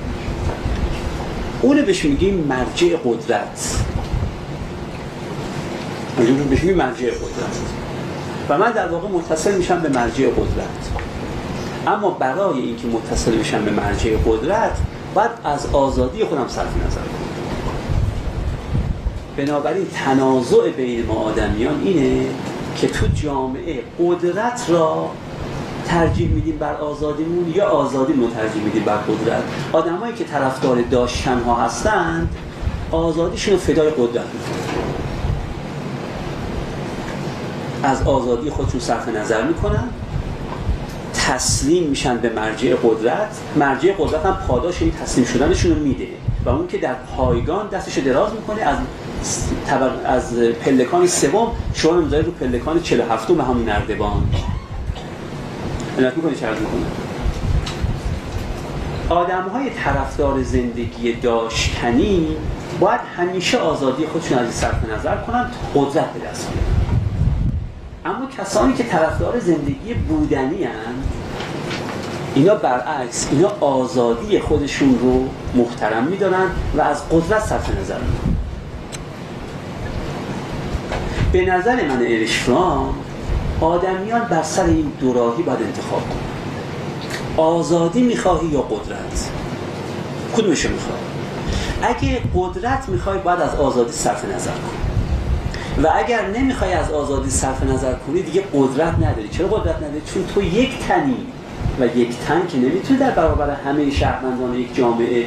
اونو 1.62 1.82
بهش 1.82 2.04
میگیم 2.04 2.34
مرجع 2.34 2.96
قدرت. 3.04 3.84
بهش 6.50 6.60
میگیم 6.60 6.76
مرجع 6.76 7.10
قدرت. 7.10 7.56
و 8.48 8.58
من 8.58 8.70
در 8.70 8.88
واقع 8.88 9.08
متصل 9.08 9.56
میشم 9.56 9.80
به 9.80 9.88
مرجع 9.88 10.26
قدرت. 10.26 10.90
اما 11.86 12.10
برای 12.10 12.60
اینکه 12.60 12.86
متصل 12.86 13.38
بشم 13.38 13.64
به 13.64 13.70
مرجع 13.70 14.16
قدرت 14.26 14.78
باید 15.14 15.30
از 15.44 15.66
آزادی 15.72 16.24
خودم 16.24 16.48
صرف 16.48 16.76
نظر 16.86 17.00
کنم. 17.00 17.19
بنابراین 19.40 19.86
تنازع 19.94 20.70
بین 20.70 21.06
ما 21.06 21.14
آدمیان 21.14 21.82
اینه 21.84 22.26
که 22.76 22.88
تو 22.88 23.06
جامعه 23.14 23.82
قدرت 24.00 24.66
را 24.68 25.10
ترجیح 25.86 26.28
میدیم 26.28 26.58
بر 26.58 26.74
آزادیمون 26.74 27.52
یا 27.54 27.68
آزادی 27.68 28.12
رو 28.12 28.30
ترجیح 28.30 28.62
میدیم 28.62 28.82
بر 28.84 28.96
قدرت. 28.96 29.42
آدمایی 29.72 30.14
که 30.14 30.24
طرفدار 30.24 30.82
داشتن 30.82 31.40
ها 31.40 31.54
هستند 31.54 32.34
آزادیشون 32.90 33.56
فدای 33.56 33.90
قدرت 33.90 34.24
می‌کنن. 34.26 34.90
از 37.82 38.02
آزادی 38.02 38.50
خودشون 38.50 38.80
صرف 38.80 39.08
نظر 39.08 39.42
می‌کنن 39.42 39.88
تسلیم 41.14 41.88
میشن 41.88 42.16
به 42.16 42.28
مرجع 42.28 42.74
قدرت. 42.74 43.38
مرجع 43.56 43.92
قدرت 43.98 44.26
هم 44.26 44.38
پاداش 44.48 44.82
این 44.82 44.92
تسلیم 44.92 45.26
شدنشون 45.26 45.70
رو 45.70 45.78
میده 45.78 46.08
و 46.44 46.48
اون 46.48 46.66
که 46.66 46.78
در 46.78 46.94
پایگان 46.94 47.68
دستش 47.68 47.98
دراز 47.98 48.32
می‌کنه 48.32 48.62
از 48.62 48.76
از 50.04 50.34
پلکان 50.34 51.06
سوم 51.06 51.52
شما 51.74 51.92
می‌ذاری 51.92 52.22
رو 52.22 52.32
پلکان 52.32 52.82
47 52.82 53.32
به 53.32 53.44
همون 53.44 53.64
نردبان. 53.64 54.22
علت 55.98 56.16
می‌کنی 56.16 56.34
چه 56.34 56.50
می‌کنه 56.50 56.86
آدم 59.08 59.48
های 59.48 59.70
طرفدار 59.70 60.42
زندگی 60.42 61.12
داشتنی 61.12 62.36
باید 62.80 63.00
همیشه 63.16 63.58
آزادی 63.58 64.06
خودشون 64.06 64.38
از 64.38 64.54
صرف 64.54 64.90
نظر 64.90 65.16
کنن 65.16 65.50
قدرت 65.74 66.12
به 66.12 66.28
دست 66.28 66.48
اما 68.04 68.26
کسانی 68.38 68.74
که 68.74 68.84
طرفدار 68.84 69.38
زندگی 69.38 69.94
بودنی 69.94 70.64
هن 70.64 70.94
اینا 72.34 72.54
برعکس 72.54 73.28
اینا 73.32 73.48
آزادی 73.60 74.40
خودشون 74.40 74.98
رو 74.98 75.28
محترم 75.54 76.04
میدارن 76.04 76.46
و 76.76 76.80
از 76.80 77.08
قدرت 77.08 77.40
صرف 77.44 77.70
نظر 77.80 77.98
می‌کنن. 77.98 78.39
به 81.32 81.44
نظر 81.44 81.88
من 81.88 82.02
ارشفرام 82.06 82.94
آدمیان 83.60 84.20
بر 84.20 84.42
سر 84.42 84.64
این 84.64 84.92
دوراهی 85.00 85.42
باید 85.42 85.62
انتخاب 85.62 86.00
کن 86.00 86.20
آزادی 87.42 88.02
می‌خواهی 88.02 88.48
یا 88.48 88.60
قدرت؟ 88.60 89.30
کدومشو 90.36 90.68
می‌خوای؟ 90.68 90.98
اگه 91.82 92.20
قدرت 92.34 92.88
می‌خوای 92.88 93.18
باید 93.18 93.40
از 93.40 93.54
آزادی 93.54 93.92
صرف 93.92 94.24
نظر 94.24 94.50
کن 94.50 95.82
و 95.82 95.88
اگر 95.94 96.26
نمی‌خوای 96.26 96.72
از 96.72 96.90
آزادی 96.90 97.30
صرف 97.30 97.62
نظر 97.62 97.94
کنی 97.94 98.22
دیگه 98.22 98.44
قدرت 98.54 98.94
نداری. 98.94 99.28
چرا 99.28 99.48
قدرت 99.48 99.76
نداری؟ 99.76 100.02
چون 100.14 100.24
تو 100.34 100.42
یک 100.42 100.78
تنی 100.88 101.26
و 101.80 101.86
یک 101.86 102.18
تن 102.28 102.46
که 102.46 102.58
نمی‌تونی 102.58 102.98
در 102.98 103.10
برابر 103.10 103.50
همه 103.50 103.90
شهروندان 103.90 104.54
یک 104.54 104.76
جامعه 104.76 105.24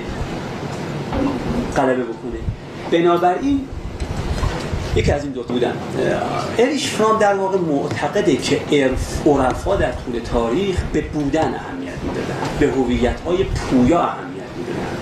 غلبه 1.78 2.04
بکنه 2.04 2.40
بنابراین 2.92 3.62
یکی 4.96 5.12
از 5.12 5.24
این 5.24 5.32
دو 5.32 5.44
بودن. 5.44 5.74
اریش 6.58 6.88
فرام 6.88 7.20
در 7.20 7.34
واقع 7.34 7.58
معتقده 7.58 8.36
که 8.36 8.62
عرفا 9.26 9.76
در 9.76 9.92
طول 9.92 10.20
تاریخ 10.34 10.84
به 10.94 11.02
بودن 11.02 11.54
اهمیت 11.56 11.94
می‌دادن 12.04 12.36
به 12.60 12.68
هویت 12.68 13.20
های 13.20 13.44
پویا 13.44 14.02
اهمیت 14.02 14.44
می‌دادن. 14.58 14.94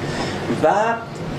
و 0.63 0.93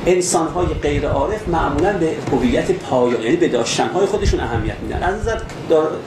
انسان 0.07 0.49
های 0.49 0.67
غیر 0.67 1.09
عارف 1.09 1.49
معمولا 1.49 1.93
به 1.93 2.13
هویت 2.33 2.73
پایان 2.73 3.23
یعنی 3.23 3.37
به 3.37 3.49
داشتن 3.49 3.89
های 3.89 4.07
خودشون 4.07 4.41
اهمیت 4.41 4.77
میدن. 4.83 5.03
از 5.03 5.15
نظر 5.21 5.39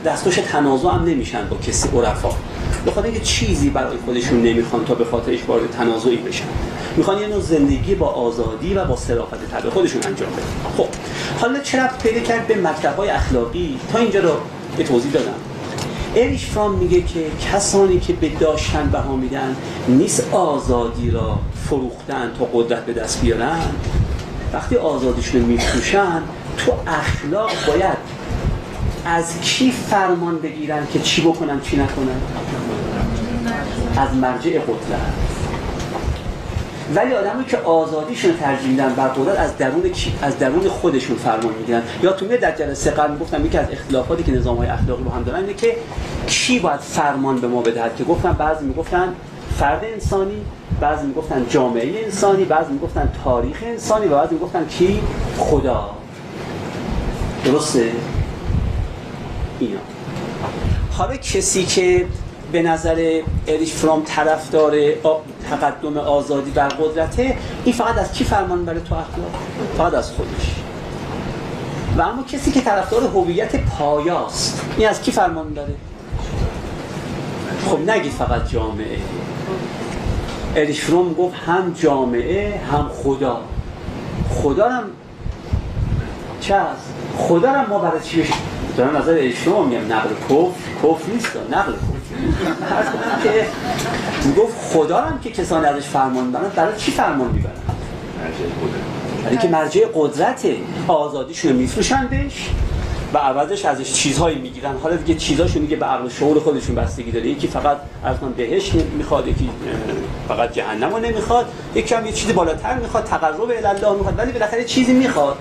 دستوش 0.06 0.36
تنازع 0.36 0.90
هم 0.90 1.04
نمیشن 1.06 1.48
با 1.50 1.58
کسی 1.58 1.90
عرفا. 1.98 2.30
بخاطر 2.88 3.06
اینکه 3.08 3.20
چیزی 3.22 3.70
برای 3.70 3.98
خودشون 4.06 4.44
نمی‌خوان 4.44 4.86
تا 4.86 4.96
به 4.96 5.06
خاطرش 5.06 5.40
وارد 5.48 5.72
تنازعی 5.72 6.18
بشن. 6.18 6.46
می‌خوان 6.98 7.22
یه 7.22 7.28
نوع 7.28 7.40
زندگی 7.42 7.96
با 7.96 8.08
آزادی 8.08 8.74
و 8.74 8.86
با 8.86 8.96
صرافت 8.96 9.52
طبع 9.52 9.70
خودشون 9.70 10.02
انجام 10.06 10.30
بدن. 10.30 10.76
خب 10.78 10.88
حالا 11.40 11.60
چرا 11.60 11.88
پیدا 12.04 12.20
کرد 12.20 12.48
به 12.48 12.56
مکتب 12.56 13.00
اخلاقی؟ 13.00 13.80
تا 13.92 14.00
اینجا 14.00 14.20
رو 14.20 14.32
به 14.78 14.84
توضیح 14.84 15.12
دادم. 15.12 15.34
اریش 16.16 16.46
فرام 16.46 16.76
میگه 16.76 17.02
که 17.02 17.26
کسانی 17.52 18.00
که 18.00 18.14
به 18.14 18.30
داشتن 18.30 18.90
بها 18.90 19.16
میدن 19.16 19.56
نیست 19.88 20.34
آزادی 20.34 21.12
را 21.12 21.40
فروختن 21.70 22.32
تا 22.40 22.46
قدرت 22.54 22.86
به 22.86 22.94
دست 22.94 23.22
بیارن. 23.22 23.60
وقتی 24.54 24.76
آزادیشون 24.76 25.42
رو 25.42 25.48
میفروشن 25.48 26.24
تو 26.58 26.74
اخلاق 26.88 27.52
باید 27.68 27.98
از 29.06 29.42
کی 29.42 29.72
فرمان 29.72 30.40
بگیرن 30.40 30.88
که 30.94 31.00
چی 31.00 31.22
بکنن 31.22 31.62
چی 31.62 31.78
نکنن؟ 31.78 32.22
از 33.98 34.16
مرجع 34.16 34.60
قدرت. 34.60 35.14
ولی 36.96 37.14
آدمی 37.14 37.46
که 37.46 37.58
آزادیشون 37.58 38.38
ترجیح 38.38 38.70
میدن 38.70 38.94
بر 38.94 39.08
قدرت 39.08 39.40
از 39.40 39.58
درون 39.58 39.84
از 40.22 40.40
درون 40.40 40.68
خودشون 40.68 41.18
فرمان 41.18 41.54
می‌گیرن. 41.54 41.82
یا 42.04 42.12
تو 42.12 42.28
در 42.28 42.52
جلسه 42.52 42.92
قبل 42.92 43.18
گفتم 43.18 43.46
یکی 43.46 43.58
از 43.58 43.68
اختلافاتی 43.72 44.24
که 44.24 44.32
نظام 44.32 44.58
های 44.58 44.68
اخلاقی 44.68 45.04
با 45.04 45.12
هم 45.12 45.24
دارن 45.24 45.40
اینه 45.40 45.54
که 45.54 45.76
کی 46.28 46.60
باید 46.60 46.80
فرمان 46.80 47.40
به 47.42 47.48
ما 47.48 47.62
بدهد 47.62 47.96
که 47.96 48.04
گفتن 48.04 48.32
بعضی 48.32 48.66
می‌گفتن 48.66 49.08
فرد 49.60 49.86
انسانی 49.94 50.42
بعضی 50.82 51.08
می‌گفتن 51.08 51.46
جامعه 51.50 52.04
انسانی 52.06 52.46
بعضی 52.46 52.74
می‌گفتن 52.74 53.12
تاریخ 53.24 53.58
انسانی 53.66 54.06
و 54.06 54.10
بعضی 54.10 54.36
می‌گفتن 54.36 54.66
کی؟ 54.66 55.02
خدا. 55.38 55.90
درسته؟ 57.46 57.92
اینا. 59.60 59.80
حالا 60.92 61.18
کسی 61.18 61.66
که 61.66 62.06
به 62.52 62.62
نظر 62.62 63.22
اریش 63.48 63.74
فرام 63.74 64.04
طرفدار 64.04 64.76
تقدم 65.50 65.98
آزادی 65.98 66.52
بر 66.52 66.68
قدرته 66.68 67.38
این 67.66 67.76
فقط 67.76 67.98
از 67.98 68.12
کی 68.12 68.24
فرمان 68.24 68.66
بره 68.66 68.80
تو 68.80 68.96
اخلاق؟ 68.96 69.32
فقط 69.78 69.94
از 69.94 70.12
خودش. 70.12 70.56
و 71.98 72.02
اما 72.02 72.24
کسی 72.24 72.52
که 72.52 72.62
طرفدار 72.62 73.04
هویت 73.04 73.56
پایاست 73.56 74.62
این 74.78 74.90
از 74.90 75.02
کی 75.02 75.12
فرمان 75.12 75.54
داره 75.54 75.74
خب 77.66 77.90
نگید 77.90 78.12
فقط 78.12 78.50
جامعه. 78.50 78.98
اریش 80.56 80.82
فروم 80.82 81.14
گفت 81.14 81.36
هم 81.36 81.74
جامعه 81.74 82.60
هم 82.72 82.90
خدا. 83.04 83.42
خدا 84.30 84.70
هم 84.70 84.84
چه 86.42 86.56
هست؟ 86.56 86.94
خدا 87.18 87.52
هم 87.52 87.70
ما 87.70 87.80
برای 87.80 88.02
چی 88.04 88.24
دارم 88.78 88.98
نظر 88.98 89.32
فروم 89.32 89.68
میگم. 89.68 89.94
نقل 89.94 90.10
کف 90.10 90.56
کف 90.84 91.10
نیست 91.10 91.32
نقل 91.52 91.74
کف 91.74 93.24
که 93.24 93.46
گفت 94.42 94.74
خدا 94.74 95.02
هم 95.02 95.20
که 95.20 95.32
کسانی 95.32 95.66
ازش 95.66 95.88
فرمان 95.88 96.32
برن 96.32 96.52
برای 96.56 96.78
چی 96.78 96.92
فرمان 96.92 97.32
می‌برن؟ 97.32 97.54
برای 99.24 99.38
که 99.38 99.48
مرجع 99.48 99.82
قدرت 99.94 100.46
آزادیشون 100.88 101.52
رو 101.52 101.58
میفروشن 101.58 102.08
بهش. 102.08 102.50
و 103.16 103.18
عوضش 103.18 103.66
ازش 103.66 103.94
چیزهایی 103.94 104.38
می‌گیرن. 104.38 104.78
حالا 104.84 104.96
دیگه 104.96 105.20
چیزاشون 105.20 105.62
دیگه 105.62 105.76
به 105.76 105.86
عقل 105.86 106.10
شعور 106.10 106.40
خودشون 106.40 106.76
بستگی 106.76 107.12
داره. 107.12 107.28
یکی 107.28 107.48
فقط 107.48 107.78
از 108.04 108.24
من 108.24 108.32
بهش 108.32 108.74
می‌خواد 108.74 109.28
یکی 109.28 109.50
فقط 110.28 110.52
جهنم 110.52 110.90
رو 110.90 111.00
نمی‌خواد. 111.00 111.46
یکی 111.76 111.96
هم 111.96 112.06
یه 112.06 112.12
چیزی 112.12 112.34
بالاتر 112.34 112.78
می‌خواد 112.78 113.04
تقرب 113.04 113.42
الله 113.42 113.94
می‌خواد 113.94 114.18
ولی 114.18 114.32
بالاخره 114.32 114.64
چیزی 114.64 114.94
می‌خواد. 114.94 115.38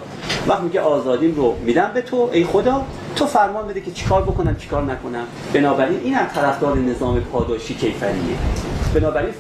وقتی 0.49 0.62
میگه 0.62 0.81
آزادیم 0.81 1.35
رو 1.35 1.54
میدم 1.64 1.90
به 1.95 2.02
تو 2.02 2.31
ای 2.33 2.45
خدا. 2.45 2.85
تو 3.16 3.26
فرمان 3.26 3.69
بده 3.69 3.81
که 3.81 3.90
چیکار 3.90 4.23
بکنم 4.23 4.57
چیکار 4.57 4.83
نکنم. 4.83 5.25
بنابراین 5.52 6.01
این 6.05 6.14
هم 6.14 6.27
طرفدار 6.27 6.77
نظام 6.77 7.20
پاداشی 7.20 7.75
کیفریه. 7.75 8.37
بنابراین 8.94 9.35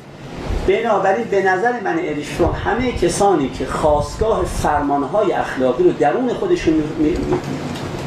بنابراین 0.68 1.24
به 1.24 1.42
نظر 1.42 1.80
من 1.80 1.98
اریشترون 1.98 2.54
همه 2.54 2.92
کسانی 2.92 3.50
که 3.50 3.66
خواستگاه 3.66 4.44
فرمانهای 4.44 5.32
اخلاقی 5.32 5.84
رو 5.84 5.92
درون 5.92 6.28
خودشون 6.28 6.82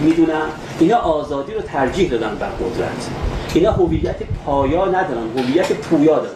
می‌دونن 0.01 0.45
اینا 0.79 0.97
آزادی 0.97 1.53
رو 1.53 1.61
ترجیح 1.61 2.09
دادن 2.09 2.35
بر 2.35 2.47
قدرت. 2.47 3.09
اینا 3.53 3.71
هویت 3.71 4.15
پایا 4.45 4.85
ندارن 4.85 5.27
هویت 5.37 5.73
پویا 5.73 6.15
دارن. 6.15 6.31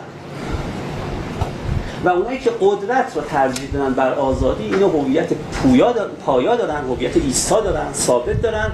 و 2.05 2.09
اونایی 2.09 2.39
که 2.39 2.51
قدرت 2.61 3.11
رو 3.15 3.21
ترجیح 3.21 3.69
دادن 3.73 3.93
بر 3.93 4.13
آزادی 4.13 4.63
اینا 4.63 4.87
هویت 4.87 5.33
پویا 5.33 5.93
پایا 6.25 6.55
دارن 6.55 6.81
هویت 6.89 7.17
ایستا 7.17 7.61
دارن 7.61 7.93
ثابت 7.93 8.41
دارن. 8.41 8.71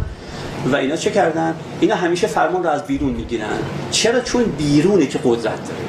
و 0.72 0.76
اینا 0.76 0.96
چه 0.96 1.12
کردن؟ 1.12 1.56
اینا 1.80 1.96
همیشه 1.96 2.28
فرمان 2.28 2.64
رو 2.64 2.70
از 2.70 2.84
بیرون 2.84 3.10
می‌گیرن. 3.10 3.48
چرا؟ 3.92 4.20
چون 4.20 4.44
بیرونه 4.44 5.06
که 5.06 5.20
قدرت 5.24 5.44
داره. 5.44 5.82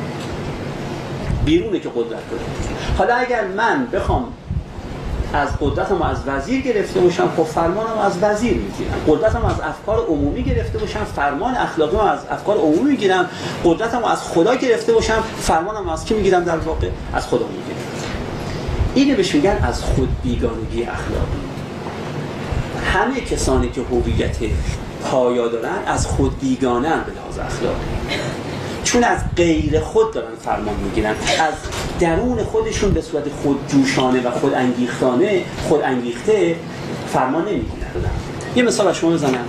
بیرونه 1.44 1.80
که 1.80 1.88
قدرت 1.88 2.30
داره. 2.30 2.42
حالا 2.98 3.14
اگر 3.14 3.44
من 3.46 3.87
بخوام 3.92 4.24
از 5.33 5.49
قدرتم 5.61 6.03
از 6.03 6.17
وزیر 6.27 6.61
گرفته 6.61 7.01
باشم 7.01 7.29
خب 7.37 7.43
فرمانم 7.43 7.99
از 7.99 8.12
وزیر 8.23 8.55
می‌گیرم 8.55 8.95
قدرتم 9.09 9.45
از 9.45 9.61
افکار 9.61 10.07
عمومی 10.07 10.43
گرفته 10.43 10.79
باشم 10.79 11.05
فرمان 11.05 11.55
اخلاقی 11.55 11.97
از 11.97 12.19
افکار 12.31 12.57
عمومی 12.57 12.91
می‌گیرم 12.91 13.29
قدرتم 13.64 14.05
از 14.05 14.23
خدا 14.23 14.55
گرفته 14.55 14.93
باشم 14.93 15.23
فرمانم 15.41 15.88
از 15.88 16.05
کی 16.05 16.14
می‌گیرم 16.14 16.45
در 16.45 16.57
واقع؟ 16.57 16.88
از 17.14 17.27
خدا 17.27 17.47
می‌گیرم 17.47 17.79
اینو 18.95 19.17
بهش 19.17 19.35
میگن 19.35 19.59
از 19.62 19.83
خود 19.83 20.09
بیگانگی 20.23 20.83
اخلاقی. 20.83 21.38
همه 22.85 23.21
کسانی 23.21 23.69
که 23.69 23.81
هویت 23.81 24.37
پایا 25.05 25.49
دارن 25.49 25.79
از 25.87 26.07
خود 26.07 26.41
بیگانه 26.41 26.88
به 26.88 27.12
لحاظ 27.12 27.38
اخلاقی. 27.38 27.85
چون 28.88 29.05
از 29.05 29.18
غیر 29.37 29.81
خود 29.81 30.14
دارن 30.14 30.35
فرمان 30.44 30.74
می‌گیرن. 30.74 31.11
از 31.11 31.55
درون 32.01 32.44
خودشون 32.44 32.90
به 32.90 33.03
صورت 33.03 33.24
خود 33.42 33.59
جوشانه 33.68 34.20
و 34.20 34.31
خود 34.31 34.55
انگیختانه 34.55 35.42
خود 35.68 35.83
انگیخته 35.83 36.57
فرمان 37.12 37.42
نمی‌گیرن. 37.42 37.88
یه 38.57 38.62
مثال 38.62 38.92
شما 38.92 39.11
بزنم. 39.11 39.44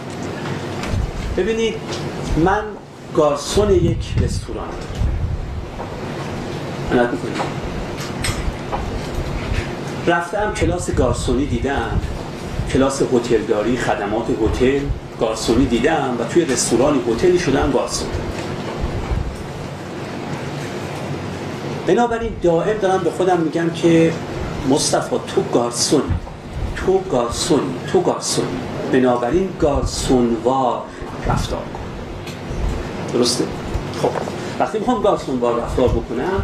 ببینید 1.37 1.73
من 2.45 2.63
گارسون 3.15 3.69
یک 3.69 4.13
رستوران 4.21 4.67
رفتم 10.07 10.53
کلاس 10.53 10.91
گارسونی 10.91 11.45
دیدم. 11.45 11.99
کلاس 12.73 13.01
هتلداری 13.01 13.77
خدمات 13.77 14.25
هتل. 14.29 14.79
گارسونی 15.19 15.65
دیدم 15.65 16.17
و 16.19 16.23
توی 16.23 16.45
رستورانی 16.45 16.99
هتلی 17.11 17.39
شدم 17.39 17.71
گارسون. 17.71 18.09
بنابراین 21.89 22.31
دائم 22.41 22.77
دارم 22.77 23.03
به 23.03 23.11
خودم 23.11 23.37
میگم 23.37 23.69
که 23.69 24.13
مصطفی 24.69 25.15
تو 25.27 25.41
گارسون 25.53 26.01
تو 26.75 26.99
گارسون 27.11 27.59
تو 27.91 28.01
گارسون. 28.01 28.45
بنابراین 28.91 29.49
گارسونوار 29.59 30.81
رفتار 31.27 31.59
کن. 31.59 31.79
درسته؟ 33.13 33.43
خب 34.01 34.09
وقتی 34.59 34.79
می‌خوام 34.79 35.01
گارسونوار 35.01 35.61
رفتار 35.61 35.87
بکنم 35.87 36.43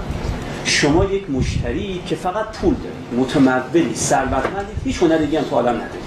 شما 0.63 1.05
یک 1.05 1.29
مشتری 1.29 2.01
که 2.05 2.15
فقط 2.15 2.45
پول 2.57 2.73
داری 2.73 3.23
متمولی 3.23 3.95
ثروتمندی 3.95 4.73
هیچ 4.83 5.03
هنر 5.03 5.17
دیگه 5.17 5.39
هم 5.39 5.45
تو 5.45 5.55
عالم 5.55 5.75
نداری. 5.75 6.05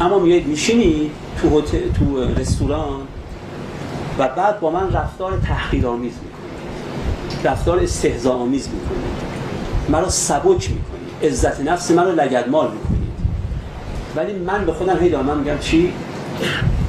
اما 0.00 0.18
میاد 0.18 0.42
میشینی 0.42 1.10
تو 1.42 1.62
تو 1.98 2.24
رستوران 2.24 3.00
و 4.18 4.28
بعد 4.28 4.60
با 4.60 4.70
من 4.70 4.92
رفتار 4.92 5.38
تحقیرآمیز 5.38 6.12
رفتار 7.44 7.78
استهزا 7.80 8.32
آمیز 8.32 8.68
می‌کنید. 8.68 9.28
مرا 9.88 10.08
سبک 10.08 10.70
می‌کنید. 10.70 11.32
عزت 11.32 11.60
نفس 11.60 11.90
مرا 11.90 12.10
لگدمال 12.10 12.70
می‌کنید. 12.70 13.08
ولی 14.16 14.32
من 14.32 14.64
به 14.64 14.72
خودم 14.72 14.98
هی 15.00 15.08
دارم 15.08 15.38
میگم 15.38 15.58
چی؟ 15.58 15.92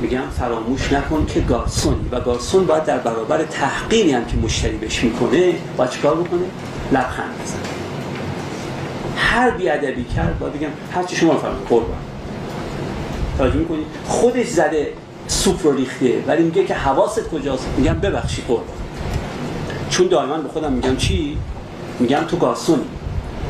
میگم 0.01 0.29
فراموش 0.39 0.93
نکن 0.93 1.25
که 1.25 1.39
گارسون 1.39 1.95
و 2.11 2.19
گارسون 2.19 2.65
باید 2.65 2.85
در 2.85 2.97
برابر 2.97 3.43
تحقیری 3.43 4.11
هم 4.11 4.25
که 4.25 4.37
مشتری 4.37 4.77
بهش 4.77 5.03
می‌کنه 5.03 5.53
باید 5.77 5.89
چیکار 5.89 6.15
بکنه؟ 6.15 6.45
لبخند 6.91 7.33
بزنه. 7.43 7.59
هر 9.15 9.49
بیادبی 9.49 10.03
کرد 10.03 10.39
باید 10.39 10.53
بگم 10.53 10.69
هر 10.91 11.03
چی 11.03 11.15
شما 11.15 11.37
فرمون 11.37 11.59
قربان. 11.69 11.97
توجه 13.37 13.55
می‌کنید 13.55 13.85
خودش 14.07 14.47
زده 14.47 14.93
سوپ 15.27 15.65
رو 15.65 15.75
ریخته 15.75 16.23
ولی 16.27 16.43
میگه 16.43 16.65
که 16.65 16.73
حواست 16.73 17.29
کجاست؟ 17.29 17.67
میگم 17.77 17.93
ببخشی 17.93 18.41
قربان. 18.47 18.78
چون 19.99 20.07
دائما 20.07 20.37
به 20.37 20.49
خودم 20.49 20.73
میگم 20.73 20.95
چی؟ 20.97 21.37
میگم 21.99 22.23
تو 22.27 22.37
گارسونی 22.37 22.83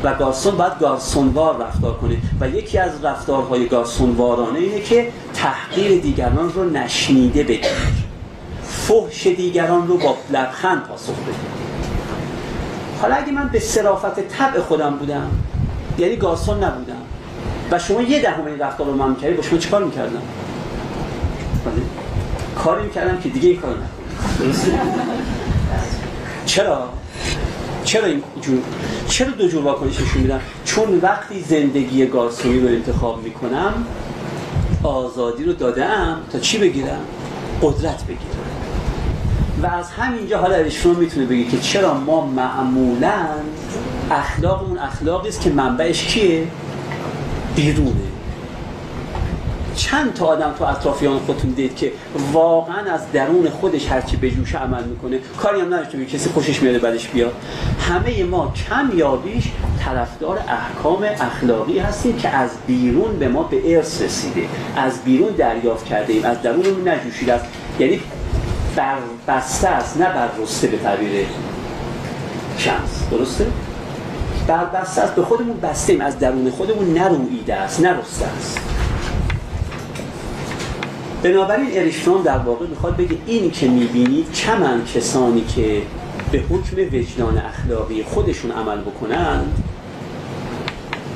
و 0.04 0.14
گارسون 0.14 0.56
باید 0.56 0.78
گارسونوار 0.80 1.56
رفتار 1.56 1.94
کنه. 1.94 2.16
و 2.40 2.48
یکی 2.48 2.78
از 2.78 3.04
رفتارهای 3.04 3.68
گارسونوارانه 3.68 4.58
اینه 4.58 4.80
که 4.80 5.12
تحقیر 5.34 6.00
دیگران 6.00 6.52
رو 6.52 6.70
نشنیده 6.70 7.42
بگیر 7.42 7.70
فحش 8.62 9.26
دیگران 9.26 9.88
رو 9.88 9.98
با 9.98 10.16
لبخند 10.30 10.82
پاسخ 10.82 11.12
بده. 11.12 11.36
حالا 13.02 13.14
اگه 13.14 13.32
من 13.32 13.48
به 13.48 13.60
صرافت 13.60 14.20
طبع 14.20 14.60
خودم 14.60 14.96
بودم 14.96 15.30
یعنی 15.98 16.16
گارسون 16.16 16.64
نبودم 16.64 17.02
و 17.70 17.78
شما 17.78 18.02
یه 18.02 18.22
دهم 18.22 18.46
این 18.46 18.58
رفتار 18.58 18.86
رو 18.86 18.94
من 18.94 19.10
می‌کردی 19.10 19.34
با 19.34 19.42
شما 19.42 19.58
چیکار 19.58 19.84
می‌کردم؟ 19.84 20.22
بله. 21.64 21.82
کاری 22.64 22.82
می‌کردم 22.82 23.20
که 23.20 23.28
دیگه 23.28 23.48
این 23.48 23.60
کار 23.60 23.70
نکنم. 23.70 25.39
چرا؟ 26.46 26.88
چرا 27.84 28.06
اینجور 28.06 28.62
چرا 29.08 29.30
دو 29.30 29.48
جور 29.48 29.64
واکنش 29.64 29.94
میدم 30.16 30.40
چون 30.64 30.98
وقتی 31.02 31.40
زندگی 31.40 32.06
گارسونی 32.06 32.60
رو 32.60 32.68
انتخاب 32.68 33.22
می‌کنم 33.22 33.84
آزادی 34.82 35.44
رو 35.44 35.52
دادم 35.52 36.20
تا 36.32 36.38
چی 36.38 36.58
بگیرم؟ 36.58 37.00
قدرت 37.62 38.04
بگیرم. 38.04 38.20
و 39.62 39.66
از 39.66 39.90
همینجا 39.90 40.38
حالا 40.38 40.54
ارشفرون 40.54 40.96
می‌تونه 40.96 41.26
بگه 41.26 41.44
که 41.44 41.58
چرا 41.58 41.94
ما 41.94 42.26
معمولا 42.26 43.26
اخلاقمون 44.10 44.78
اخلاقی 44.78 45.28
است 45.28 45.40
که 45.40 45.50
منبعش 45.50 46.04
کیه؟ 46.04 46.46
بیرونه. 47.56 47.90
چند 49.76 50.14
تا 50.14 50.26
آدم 50.26 50.54
تو 50.58 50.64
اطرافیان 50.64 51.18
خودتون 51.18 51.50
دید 51.50 51.76
که 51.76 51.92
واقعا 52.32 52.92
از 52.94 53.12
درون 53.12 53.50
خودش 53.50 53.88
هرچی 53.88 54.16
به 54.16 54.30
جوش 54.30 54.54
عمل 54.54 54.84
می‌کنه 54.84 55.18
کاری 55.38 55.60
هم 55.60 55.74
نداشته 55.74 56.04
کسی 56.04 56.30
خوشش 56.30 56.62
میاد 56.62 56.80
بعدش 56.80 57.08
بیاد. 57.08 57.32
همه 57.80 58.24
ما 58.24 58.52
کم 58.68 58.90
یا 58.98 59.16
بیش 59.16 59.44
طرفدار 59.84 60.38
احکام 60.48 61.02
اخلاقی 61.02 61.78
هستیم 61.78 62.16
که 62.16 62.28
از 62.28 62.50
بیرون 62.66 63.18
به 63.18 63.28
ما 63.28 63.42
به 63.42 63.76
ارث 63.76 64.02
رسیده. 64.02 64.42
از 64.76 65.04
بیرون 65.04 65.28
دریافت 65.28 65.84
کرده 65.84 66.12
ایم 66.12 66.24
از 66.24 66.42
درونمون 66.42 66.88
نجوشیده 66.88 67.32
است. 67.32 67.44
یعنی 67.78 68.00
بر 68.76 68.96
بسته 69.28 69.68
است 69.68 69.96
نه 69.96 70.06
بر 70.06 70.28
رسته 70.42 70.66
به 70.66 70.76
تعبیر 70.76 71.26
شمس. 72.58 73.08
درسته؟ 73.10 73.46
بر 74.46 74.64
بسته 74.64 75.00
است 75.00 75.14
به 75.14 75.22
خودمون 75.22 75.60
بسته 75.60 75.92
ایم. 75.92 76.02
از 76.02 76.18
درون 76.18 76.50
خودمون 76.50 76.94
نرویده 76.94 77.54
است 77.54 77.80
نرسته 77.80 78.26
است. 78.38 78.58
بنابراین 81.22 81.68
اریشتون 81.72 82.22
در 82.22 82.38
واقع 82.38 82.66
می‌خواد 82.66 82.96
بگه 82.96 83.16
این 83.26 83.50
که 83.50 83.68
می‌بینید 83.68 84.32
چمن 84.32 84.84
کسانی 84.94 85.44
که 85.44 85.82
به 86.32 86.38
حکم 86.38 86.96
وجدان 86.96 87.38
اخلاقی 87.38 88.02
خودشون 88.02 88.50
عمل 88.50 88.80
بکنند 88.80 89.62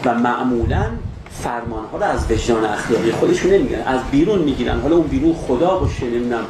و 0.04 0.14
معمولا 0.14 0.86
فرمان 1.42 1.84
ها 1.92 1.98
رو 1.98 2.04
از 2.04 2.30
وجدان 2.30 2.64
اخلاقی 2.64 3.12
خودشون 3.12 3.50
نمیگن 3.50 3.82
از 3.86 4.00
بیرون 4.10 4.38
می‌گیرن. 4.38 4.80
حالا 4.80 4.96
اون 4.96 5.06
بیرون 5.06 5.34
خدا 5.34 5.78
باشه 5.78 6.04
نمی‌دونم 6.04 6.44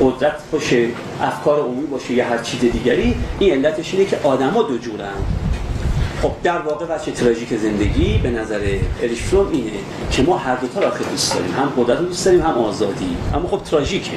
قدرت 0.00 0.36
باشه 0.52 0.88
افکار 1.22 1.60
عمومی 1.60 1.86
باشه 1.86 2.14
یا 2.14 2.24
هر 2.24 2.38
چیز 2.38 2.60
دیگری 2.60 3.16
این 3.38 3.52
علتش 3.52 3.94
اینه 3.94 4.06
که 4.06 4.18
آدما 4.22 4.62
دو 4.62 4.78
جورن. 4.78 5.14
خب 6.22 6.30
در 6.42 6.58
واقع 6.58 6.84
وجه 6.84 7.12
تراژیک 7.12 7.56
زندگی 7.56 8.18
به 8.18 8.30
نظر 8.30 8.60
اریشفروم 9.02 9.52
اینه 9.52 9.70
که 10.10 10.22
ما 10.22 10.36
هر 10.36 10.56
دو 10.56 10.66
تا 10.66 10.80
را 10.80 10.92
دوست 11.10 11.34
داریم. 11.34 11.54
هم 11.54 11.72
قدرت 11.76 11.98
رو 11.98 12.04
دوست 12.04 12.24
داریم 12.24 12.40
هم 12.40 12.58
آزادی. 12.58 13.16
اما 13.34 13.48
خب 13.48 13.62
تراژیکه. 13.62 14.10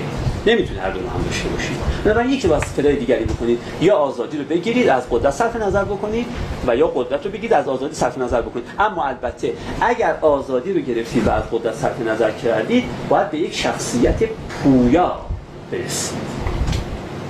نمی‌تونه 0.46 0.80
هر 0.80 0.92
دو 0.92 1.00
رو 1.00 1.10
هم 1.10 1.24
داشته 1.24 1.50
باشید 1.50 1.78
بنابراین 2.06 2.32
یکی 2.32 2.48
واسه 2.48 2.66
فلای 2.66 2.96
دیگری 2.96 3.24
بکنید 3.24 3.60
یا 3.82 3.96
آزادی 3.96 4.38
رو 4.38 4.44
بگیرید 4.44 4.90
از 4.90 5.04
قدرت 5.10 5.34
صرف 5.34 5.56
نظر 5.56 5.84
بکنید 5.84 6.26
و 6.68 6.76
یا 6.76 6.88
قدرت 6.88 7.26
رو 7.26 7.32
بگیرید 7.32 7.54
از 7.54 7.68
آزادی 7.68 7.96
صرف 7.96 8.18
نظر 8.18 8.42
بکنید. 8.42 8.66
اما 8.80 9.04
البته 9.04 9.54
اگر 9.82 10.16
آزادی 10.22 10.74
رو 10.74 10.80
گرفتید 10.80 11.28
و 11.28 11.32
از 11.32 11.44
قدرت 11.52 11.76
صرف 11.76 12.02
نظر 12.08 12.32
کردید 12.32 12.84
باید 13.10 13.32
به 13.32 13.38
یک 13.38 13.56
شخصیت 13.56 14.24
پویا 14.64 15.18
برسید. 15.72 16.47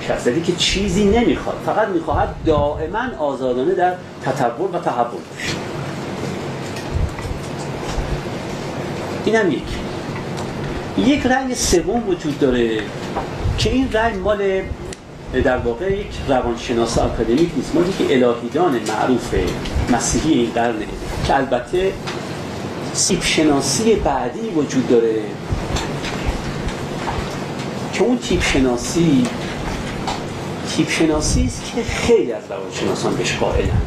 شخصیتی 0.08 0.41
که 0.41 0.54
چیزی 0.58 1.06
نمی‌خواد. 1.06 1.58
فقط 1.65 1.88
می‌خواهد 1.88 2.36
دائما 2.46 3.17
آزادانه 3.20 3.74
در 3.74 3.93
تطور 4.26 4.70
و 4.74 4.80
تحول 4.80 5.06
باشه 5.06 5.56
اینم 9.26 9.52
یک. 9.52 9.62
یک 10.98 11.26
رأی 11.26 11.56
سوم 11.56 12.10
وجود 12.10 12.39
داره 12.39 12.80
که 13.58 13.72
این 13.72 13.91
رأی 13.91 14.17
مال 14.17 14.62
در 15.43 15.58
واقع 15.58 15.91
یک 15.91 16.12
روانشناس 16.28 16.98
اکادمیک 16.98 17.50
نیست. 17.56 17.76
مالی 17.76 17.93
که 17.98 18.04
الهیدان 18.04 18.80
معروف 18.88 19.34
مسیحی 19.89 20.34
این 20.34 20.52
قرنه 20.56 20.86
که 21.28 21.36
البته 21.36 21.91
سیب 22.93 23.24
شناسی 23.24 23.96
بعدی 23.96 24.50
وجود 24.56 24.88
داره. 24.88 25.22
که 27.93 28.04
اون 28.04 28.17
تیپ 28.17 28.43
شناسی 28.43 29.26
تیپ 30.78 30.90
شناسی 30.90 31.46
است 31.46 31.74
که 31.76 31.84
خیلی 31.84 32.32
از 32.32 32.44
روانشناسان 32.50 33.16
بهش 33.16 33.38
قائلند 33.38 33.82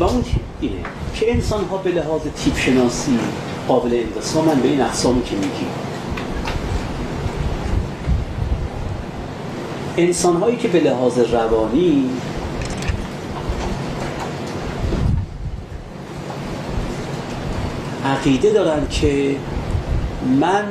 و 0.00 0.04
اون 0.04 0.24
اینه 0.60 0.76
که 1.14 1.32
انسان 1.32 1.64
ها 1.64 1.76
به 1.76 1.90
لحاظ 1.90 2.20
تیپ 2.36 2.58
شناسی 2.58 3.18
قابل 3.68 3.94
انقسامن 3.94 4.60
به 4.60 4.68
این 4.68 4.80
اقسامی 4.80 5.22
که 5.22 5.34
میگیم. 5.34 5.68
انسان 9.96 10.36
هایی 10.36 10.56
که 10.56 10.68
به 10.68 10.80
لحاظ 10.80 11.18
روانی 11.18 12.10
عقیده 18.04 18.50
دارن 18.50 18.88
که 18.88 19.36
من 20.40 20.64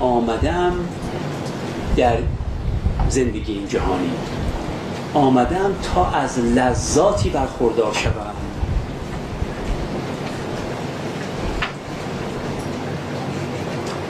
آمدم 0.00 0.72
در 1.96 2.16
زندگی 3.08 3.52
این 3.52 3.68
جهانی. 3.68 4.10
آمدم 5.14 5.70
تا 5.94 6.10
از 6.10 6.38
لذاتی 6.38 7.30
برخوردار 7.30 7.92
شوم. 7.92 8.12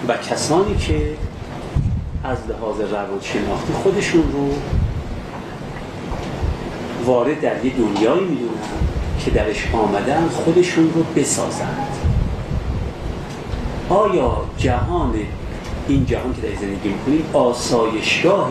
و 0.09 0.17
کسانی 0.17 0.77
که 0.77 1.15
از 2.25 2.39
لحاظ 2.49 2.81
روانشناختی 2.81 3.73
خودشون 3.83 4.23
رو 4.33 4.49
وارد 7.05 7.41
در 7.41 7.65
یه 7.65 7.73
دنیایی 7.73 8.25
می‌دونن 8.25 8.51
که 9.25 9.31
درش 9.31 9.69
آمدن 9.73 10.29
خودشون 10.29 10.93
رو 10.95 11.03
بسازند. 11.03 11.89
آیا 13.89 14.37
جهان 14.59 15.15
این 15.89 16.07
جهان 16.07 16.35
که 16.35 16.41
در 16.41 16.55
زندگی 16.61 16.89
می‌کنیم 16.89 17.25
آسایشگاه. 17.33 18.51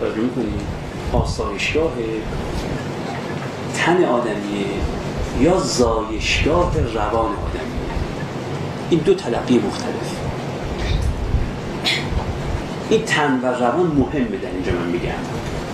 توجه 0.00 0.20
می‌کنیم 0.20 0.60
آسایشگاه 1.12 1.92
تن 3.74 4.04
آدمیه 4.04 4.66
یا 5.40 5.58
زایشگاه 5.58 6.72
روان 6.94 7.30
آدمیه؟ 7.32 7.88
این 8.90 9.00
دو 9.00 9.14
تلقی 9.14 9.58
مختلف. 9.58 10.16
این 12.90 13.02
تن 13.02 13.40
و 13.40 13.46
روان 13.46 13.86
مهمه 13.86 14.36
در 14.36 14.50
اینجا 14.54 14.72
من 14.72 14.86
میگم. 14.86 15.08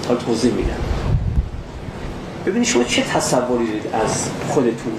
حال 0.09 0.17
توضیح 0.17 0.53
میدم. 0.53 0.75
ببینید 2.47 2.69
شما 2.69 2.85
چه 2.85 3.03
تصوری 3.03 3.67
دارید 3.67 3.87
از 3.93 4.29
خودتون 4.49 4.93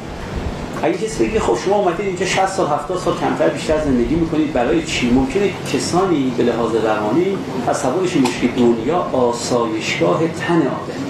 اگه 0.85 0.97
کسی 0.97 1.27
بگه 1.27 1.39
خب 1.39 1.57
شما 1.65 1.75
اومدید 1.75 2.05
اینجا 2.05 2.25
60 2.25 2.47
سال 2.47 2.67
70 2.67 2.99
سال 2.99 3.13
کمتر 3.17 3.49
بیشتر 3.49 3.83
زندگی 3.83 4.15
می‌کنید 4.15 4.53
برای 4.53 4.83
چی؟ 4.83 5.11
ممکنه 5.11 5.49
کسانی 5.73 6.33
به 6.37 6.43
لحاظ 6.43 6.75
روانی 6.75 7.37
تصورش 7.67 8.13
که 8.41 8.47
دنیا 8.47 8.97
آسایشگاه 8.97 10.19
تن 10.27 10.57
آدمی 10.57 11.05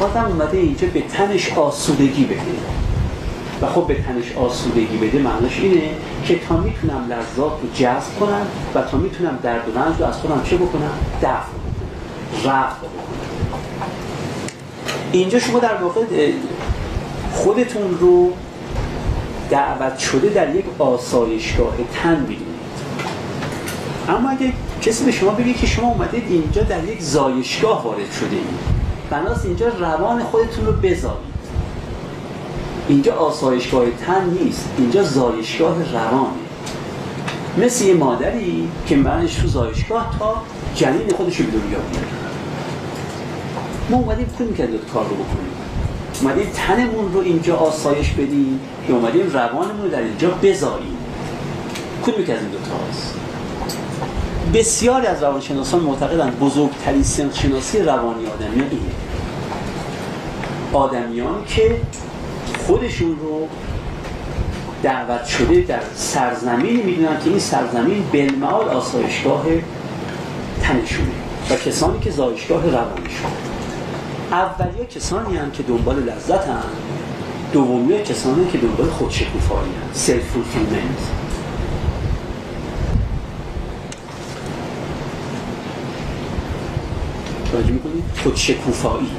بازم 0.00 0.24
اومده 0.24 0.56
اینجا 0.58 0.86
به 0.94 1.00
تنش 1.00 1.52
آسودگی 1.52 2.24
بده. 2.24 2.40
و 3.62 3.66
خب 3.66 3.86
به 3.86 3.94
تنش 3.94 4.36
آسودگی 4.36 4.96
بده 4.96 5.18
معناش 5.18 5.60
اینه 5.60 5.90
که 6.24 6.38
تا 6.38 6.56
می‌تونم 6.56 7.04
لذات 7.08 7.52
رو 7.62 7.68
جذب 7.74 8.18
کنم 8.20 8.46
و 8.74 8.82
تا 8.82 8.96
می‌تونم 8.96 9.38
درد 9.42 9.68
و 9.68 9.78
رنج 9.78 10.00
رو 10.00 10.06
از 10.06 10.16
خودم 10.16 10.42
چه 10.44 10.56
بکنم؟ 10.56 10.90
دفع 11.22 11.28
بکنم. 12.42 12.70
اینجا 15.12 15.38
شما 15.38 15.58
در 15.58 15.74
واقع 15.74 16.00
خودتون 17.46 17.98
رو 18.00 18.32
دعوت 19.50 19.98
شده 19.98 20.28
در 20.28 20.54
یک 20.54 20.64
آسایشگاه 20.78 21.74
تن 21.94 22.24
بینید 22.24 22.46
اما 24.08 24.30
اگه 24.30 24.52
کسی 24.82 25.04
به 25.04 25.12
شما 25.12 25.30
بگه 25.30 25.52
که 25.52 25.66
شما 25.66 25.88
اومدید 25.88 26.24
اینجا 26.28 26.62
در 26.62 26.84
یک 26.84 27.02
زایشگاه 27.02 27.84
وارد 27.84 28.12
شده 28.20 28.36
اید 28.36 28.76
بناس 29.10 29.44
اینجا 29.44 29.68
روان 29.68 30.22
خودتون 30.22 30.66
رو 30.66 30.72
بذارید 30.72 31.36
اینجا 32.88 33.14
آسایشگاه 33.14 33.90
تن 33.90 34.30
نیست 34.42 34.68
اینجا 34.78 35.02
زایشگاه 35.02 35.92
روانه. 35.92 36.32
مثل 37.58 37.84
یه 37.84 37.94
مادری 37.94 38.68
که 38.86 38.96
منش 38.96 39.34
تو 39.34 39.48
زایشگاه 39.48 40.16
تا 40.18 40.42
جنین 40.74 41.10
خودش 41.16 41.40
رو 41.40 41.46
به 41.46 41.52
دنیا 41.52 41.78
ما 43.90 43.96
اومدیم 43.96 44.26
که 44.56 44.68
کار 44.92 45.04
رو 45.04 45.14
بکنیم. 45.14 45.55
اومدیم 46.22 46.50
تنمون 46.54 47.12
رو 47.12 47.20
اینجا 47.20 47.56
آسایش 47.56 48.10
بدیم 48.10 48.60
یا 48.88 48.96
اومدیم 48.96 49.30
روانمون 49.30 49.82
رو 49.82 49.88
در 49.88 50.00
اینجا 50.00 50.30
بذاریم 50.30 50.96
کدومی 52.06 52.24
که 52.24 52.34
از 52.34 52.40
این 52.40 52.50
دوتا 52.50 52.72
هست؟ 52.90 53.14
بسیاری 54.54 55.06
از 55.06 55.22
روانشناسان 55.22 55.80
معتقدند 55.80 56.38
بزرگترین 56.38 57.04
شناسی 57.34 57.78
روانی 57.78 58.26
آدمیان 58.26 58.70
اینه. 58.70 58.82
آدمیان 60.72 61.44
که 61.48 61.80
خودشون 62.66 63.16
رو 63.22 63.48
دعوت 64.82 65.24
شده 65.24 65.60
در 65.60 65.80
سرزمینی 65.94 66.82
می‌دونن 66.82 67.18
که 67.24 67.30
این 67.30 67.38
سرزمین 67.38 68.04
بلمعال 68.12 68.68
آسایشگاه 68.68 69.44
تنشونه 70.62 71.08
و 71.50 71.56
کسانی 71.56 71.98
که 72.00 72.10
زایشگاه 72.10 72.62
روانشون 72.64 73.30
اولیا 74.30 74.84
کسانی 74.84 75.36
هم 75.36 75.50
که 75.50 75.62
دنبال 75.62 75.96
لذت 75.96 76.48
هم 76.48 76.62
دومی 77.52 78.02
کسانی 78.02 78.50
که 78.50 78.58
دنبال 78.58 78.90
خودشکوفایی 78.90 79.70
هم 79.70 79.92
سلف 79.92 80.24
فولفیلمنت 80.24 81.10
توجه 87.52 87.70
می‌کنید 87.70 88.04
خودشکوفایی. 88.22 89.10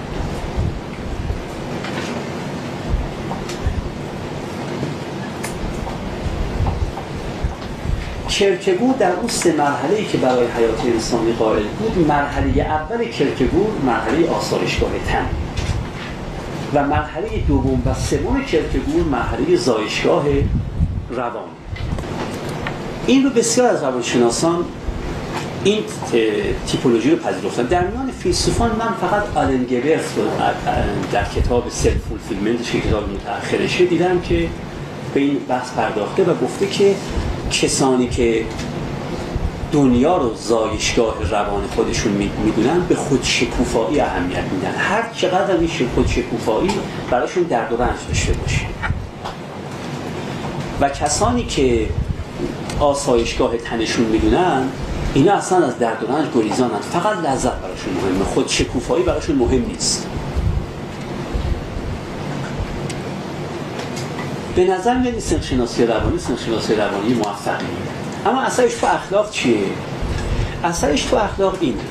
کرکگور 8.39 8.95
در 8.95 9.11
اون 9.11 9.27
سه 9.27 9.53
مرحله 9.53 9.95
ای 9.95 10.05
که 10.05 10.17
برای 10.17 10.47
حیات 10.47 10.85
انسانی 10.85 11.31
قائل 11.31 11.63
بود 11.63 12.07
مرحله 12.07 12.61
اول 12.61 13.05
کرکگور 13.05 13.67
مرحله 13.85 14.29
آسایشگاه 14.29 14.91
تن 15.07 15.27
و 16.73 16.87
مرحله 16.87 17.27
دوم 17.47 17.81
و 17.85 17.93
سوم 17.93 18.43
کرکگور 18.43 19.03
مرحله 19.11 19.55
زایشگاه 19.55 20.25
روان. 21.09 21.43
این 23.07 23.23
رو 23.23 23.29
بسیار 23.29 23.67
از 23.67 23.83
روانشناسان 23.83 24.65
این 25.63 25.83
تیپولوژی 26.67 27.11
رو 27.11 27.17
پذیرفتن. 27.17 27.63
در 27.63 27.87
میان 27.87 28.11
فیلسوفان 28.11 28.69
من 28.69 28.93
فقط 29.01 29.23
آلن 29.37 29.63
گبرت 29.63 30.05
رو 30.17 30.23
در 31.11 31.23
کتاب 31.23 31.69
سلف 31.69 31.97
فولفیلمنتش 32.09 32.71
که 32.71 32.81
کتاب 32.81 33.03
متأخرشه 33.09 33.85
دیدم 33.85 34.21
که 34.21 34.47
به 35.13 35.19
این 35.19 35.37
بحث 35.49 35.71
پرداخته 35.71 36.23
و 36.23 36.35
گفته 36.35 36.67
که 36.67 36.95
کسانی 37.51 38.07
که 38.07 38.45
دنیا 39.71 40.17
رو 40.17 40.35
زایشگاه 40.35 41.15
روان 41.31 41.67
خودشون 41.75 42.11
می‌دونن 42.45 42.79
به 42.89 42.95
خود 42.95 43.23
شکوفایی 43.23 43.99
اهمیت 43.99 44.43
میدن. 44.43 44.73
هر 44.77 45.03
چقدر 45.15 45.57
این 45.57 45.69
خود 45.95 46.07
شکوفایی 46.07 46.69
براشون 47.11 47.43
درد 47.43 47.73
و 47.73 47.77
رنج 47.77 47.97
داشته 48.07 48.33
باشه. 48.33 48.61
و 50.81 50.89
کسانی 50.89 51.43
که 51.43 51.89
آسایشگاه 52.79 53.57
تنشون 53.57 54.05
می‌دونن 54.05 54.63
اینا 55.13 55.33
اصلا 55.33 55.65
از 55.65 55.79
درد 55.79 56.03
و 56.03 56.13
رنج 56.13 56.27
گریزانن. 56.35 56.79
فقط 56.93 57.17
لذت 57.17 57.53
براشون 57.53 57.93
مهمه. 57.93 58.25
خود 58.25 58.47
شکوفایی 58.47 59.03
براشون 59.03 59.35
مهم 59.35 59.65
نیست. 59.67 60.07
به 64.57 64.65
نظر 64.65 64.97
میاد 64.97 65.19
شناسی 65.41 65.85
روانی 65.85 66.19
شناسی 66.45 66.75
روانی 66.75 67.13
موفقی 67.13 67.65
اما 68.25 68.41
اثرش 68.41 68.73
تو 68.73 68.87
اخلاق 68.87 69.31
چیه؟ 69.31 69.57
اثرش 70.63 71.03
تو 71.03 71.15
اخلاق 71.15 71.57
اینه 71.59 71.81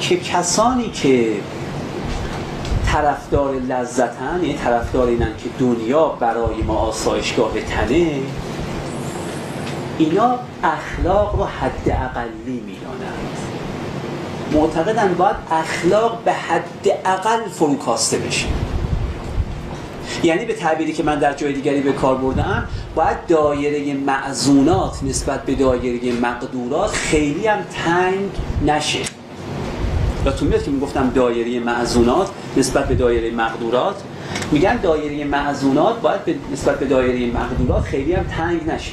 که 0.00 0.16
کسانی 0.16 0.90
که 0.90 1.32
طرفدار 2.86 3.54
لذتن 3.54 4.40
یعنی 4.42 4.54
طرفدار 4.54 5.08
اینن 5.08 5.30
که 5.38 5.48
دنیا 5.58 6.08
برای 6.08 6.62
ما 6.66 6.74
آسایشگاه 6.74 7.52
تنه 7.60 8.12
اینا 9.98 10.38
اخلاق 10.64 11.36
رو 11.36 11.44
حد 11.44 11.88
اقلی 11.88 12.62
می‌دانند. 12.66 13.38
معتقدن 14.52 15.14
باید 15.14 15.36
اخلاق 15.50 16.18
به 16.24 16.32
حد 16.32 16.88
اقل 17.04 17.48
فروکاسته 17.48 18.18
بشه. 18.18 18.46
یعنی 20.22 20.44
به 20.44 20.54
تعبیری 20.54 20.92
که 20.92 21.02
من 21.02 21.18
در 21.18 21.32
جای 21.32 21.52
دیگری 21.52 21.80
به 21.80 21.92
کار 21.92 22.16
بردم 22.16 22.64
باید 22.94 23.26
دایره 23.28 23.94
معزونات 23.94 25.02
نسبت 25.02 25.42
به 25.42 25.54
دایره 25.54 26.12
مقدورات 26.12 26.90
خیلی 26.90 27.46
هم 27.46 27.58
تنگ 27.84 28.30
نشه. 28.66 28.98
تو 30.38 30.46
میاد 30.46 30.64
که 30.64 30.70
می‌گفتم 30.70 31.10
دایره 31.14 31.60
معزونات 31.60 32.30
نسبت 32.56 32.88
به 32.88 32.94
دایره 32.94 33.30
مقدورات؟ 33.30 33.96
میگن 34.52 34.76
دایره 34.76 35.24
معزونات 35.24 36.00
باید 36.00 36.24
به 36.24 36.34
نسبت 36.52 36.78
به 36.78 36.86
دایره 36.86 37.32
مقدورات 37.32 37.82
خیلی 37.82 38.12
هم 38.12 38.24
تنگ 38.24 38.70
نشه. 38.70 38.92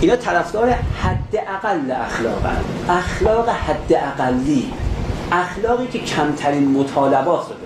اینا 0.00 0.16
طرفدار 0.16 0.70
حد 0.70 1.36
اقل 1.48 1.90
اخلاق 1.90 2.42
اخلاق 2.88 3.48
حد 3.48 3.92
اقلی 3.92 4.72
اخلاقی 5.32 5.86
که 5.86 5.98
کمترین 5.98 6.68
مطالبات 6.68 7.46
رو 7.48 7.63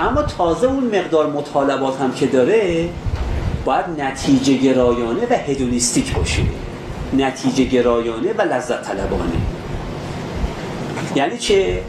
اما 0.00 0.22
تازه 0.22 0.66
اون 0.66 0.84
مقدار 0.84 1.26
مطالبات 1.26 2.00
هم 2.00 2.12
که 2.12 2.26
داره 2.26 2.88
باید 3.64 3.84
نتیجه 4.00 4.54
گرایانه 4.54 5.26
و 5.30 5.34
هدونیستیک 5.34 6.14
باشه. 6.14 6.42
نتیجه 7.12 7.64
گرایانه 7.64 8.32
و 8.32 8.42
لذت 8.42 8.82
طلبانه. 8.82 9.32
یعنی 11.14 11.38
چه؟ 11.38 11.80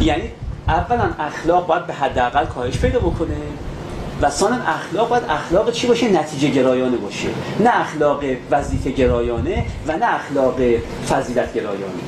یعنی 0.00 0.22
اولا 0.68 1.10
اخلاق 1.18 1.66
باید 1.66 1.86
به 1.86 1.92
حداقل 1.92 2.44
کاهش 2.44 2.78
پیدا 2.78 2.98
بکنه 2.98 3.36
و 4.22 4.30
ثانا 4.30 4.56
اخلاق 4.66 5.08
باید 5.08 5.22
اخلاق 5.28 5.72
چی 5.72 5.86
باشه؟ 5.86 6.08
نتیجه 6.08 6.48
گرایانه 6.48 6.96
باشه. 6.96 7.28
نه 7.60 7.80
اخلاق 7.80 8.24
وظیفه 8.50 8.90
گرایانه 8.90 9.64
و 9.86 9.96
نه 9.96 10.14
اخلاق 10.14 10.60
فضیلت 11.08 11.54
گرایانه. 11.54 12.02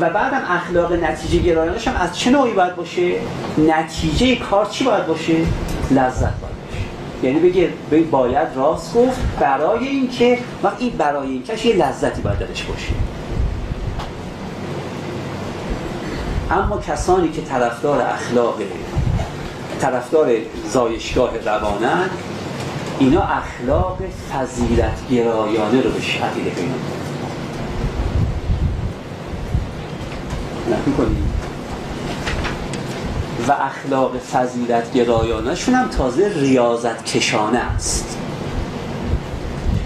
و 0.00 0.10
بعدم 0.10 0.42
اخلاق 0.48 0.92
نتیجه 0.92 1.38
گرایانش 1.38 1.88
هم 1.88 1.96
از 1.96 2.18
چه 2.18 2.30
نوعی 2.30 2.52
باید 2.52 2.76
باشه؟ 2.76 3.14
نتیجه 3.58 4.36
کار 4.36 4.66
چی 4.66 4.84
باید 4.84 5.06
باشه؟ 5.06 5.34
لذت 5.90 6.20
باید 6.40 6.54
باشه. 6.70 6.82
یعنی 7.22 7.40
بگه 7.40 7.68
باید 8.10 8.48
راست 8.56 8.94
گفت 8.94 9.20
برای 9.40 9.88
اینکه 9.88 10.38
وقت 10.62 10.76
این 10.78 10.90
برای 10.90 11.28
این 11.28 11.42
کش 11.42 11.64
یه 11.64 11.76
لذتی 11.76 12.22
باید 12.22 12.38
درش 12.38 12.62
باشه. 12.62 12.92
اما 16.50 16.78
کسانی 16.78 17.28
که 17.28 17.42
طرفدار 17.42 18.02
اخلاق 18.02 18.54
طرفدار 19.80 20.32
زایشگاه 20.68 21.30
روانن 21.44 22.10
اینا 22.98 23.22
اخلاق 23.22 23.98
فضیلت 24.32 25.08
گرایانه 25.10 25.82
رو 25.82 25.90
به 25.90 26.24
عقیده 26.24 26.50
پیدا 26.50 27.09
می‌کنیم 30.86 31.32
و 33.48 33.52
اخلاق 33.52 34.18
فضیلت 34.18 34.92
گرایانشون 34.92 35.74
هم 35.74 35.88
تازه 35.88 36.32
ریاضت 36.36 37.04
کشانه 37.04 37.58
است. 37.58 38.16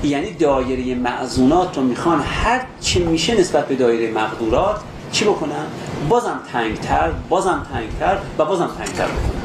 یعنی 0.02 0.32
دایره 0.32 0.94
معزونات 0.94 1.76
رو 1.76 1.82
می‌خوان 1.82 2.20
هر 2.20 2.60
چی 2.80 3.04
میشه 3.04 3.40
نسبت 3.40 3.68
به 3.68 3.74
دایره 3.74 4.12
مقدورات 4.12 4.80
چی 5.12 5.24
بکنن؟ 5.24 5.66
بازم 6.08 6.40
تنگتر، 6.52 7.10
بازم 7.28 7.66
تنگتر 7.72 8.18
و 8.38 8.44
بازم 8.44 8.70
تنگتر 8.78 9.04
بکنن. 9.04 9.40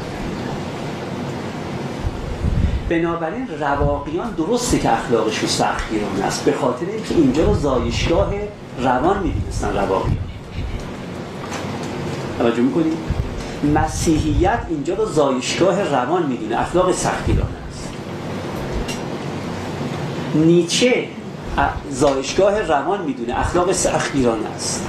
بنابراین 2.88 3.48
رواقیان 3.60 4.30
درسته 4.30 4.78
که 4.78 4.92
اخلاقشون 4.92 5.48
سختگیرانه 5.48 6.24
است 6.24 6.44
به 6.44 6.52
خاطر 6.52 6.86
اینکه 6.86 7.14
اینجا 7.14 7.44
رو 7.44 7.54
زایشگاه 7.54 8.32
روان 8.82 9.18
می‌دونستن 9.22 9.76
رواقیان. 9.76 10.29
توجه 12.40 12.62
می‌کنید 12.62 12.92
مسیحیت 13.74 14.58
اینجا 14.68 14.94
رو 14.94 15.06
زایشگاه 15.06 15.82
روان 15.82 16.26
می‌دونه 16.26 16.60
اخلاق 16.60 16.92
سختگیرانه 16.92 17.50
است. 17.70 17.88
نیچه 20.34 21.04
زایشگاه 21.90 22.62
روان 22.62 23.02
می‌دونه 23.02 23.40
اخلاق 23.40 23.72
سختگیرانه 23.72 24.48
است. 24.56 24.86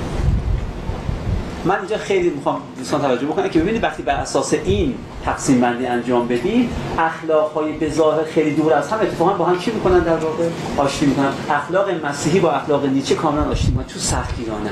من 1.66 1.78
اینجا 1.80 1.98
خیلی 1.98 2.30
می‌خوام 2.30 2.62
دوستان 2.78 3.02
توجه 3.02 3.26
بکنم 3.26 3.50
که 3.50 3.60
ببینید 3.60 3.84
وقتی 3.84 4.04
بر 4.04 4.16
اساس 4.16 4.54
این 4.54 4.96
تقسیم 5.26 5.62
بندی 5.62 5.86
انجام 5.86 6.28
بدیم 6.28 6.70
اخلاق 6.98 7.54
های 7.54 7.72
به 7.72 7.92
خیلی 8.34 8.56
دور 8.56 8.74
از 8.74 8.90
هم 8.90 9.00
اتفاقا 9.00 9.34
با 9.34 9.46
هم 9.46 9.60
چی 9.60 9.72
می‌کنن 9.72 10.00
در 10.00 10.16
واقع؟ 10.16 10.48
آشتی 10.78 11.06
می‌کنن. 11.06 11.32
اخلاق 11.50 12.06
مسیحی 12.06 12.40
با 12.40 12.52
اخلاق 12.52 12.86
نیچه 12.86 13.16
کاملا 13.16 13.52
آشتی 13.52 13.68
می‌کنن. 13.68 13.86
تو 13.86 14.00
سختگیرانه 14.00 14.70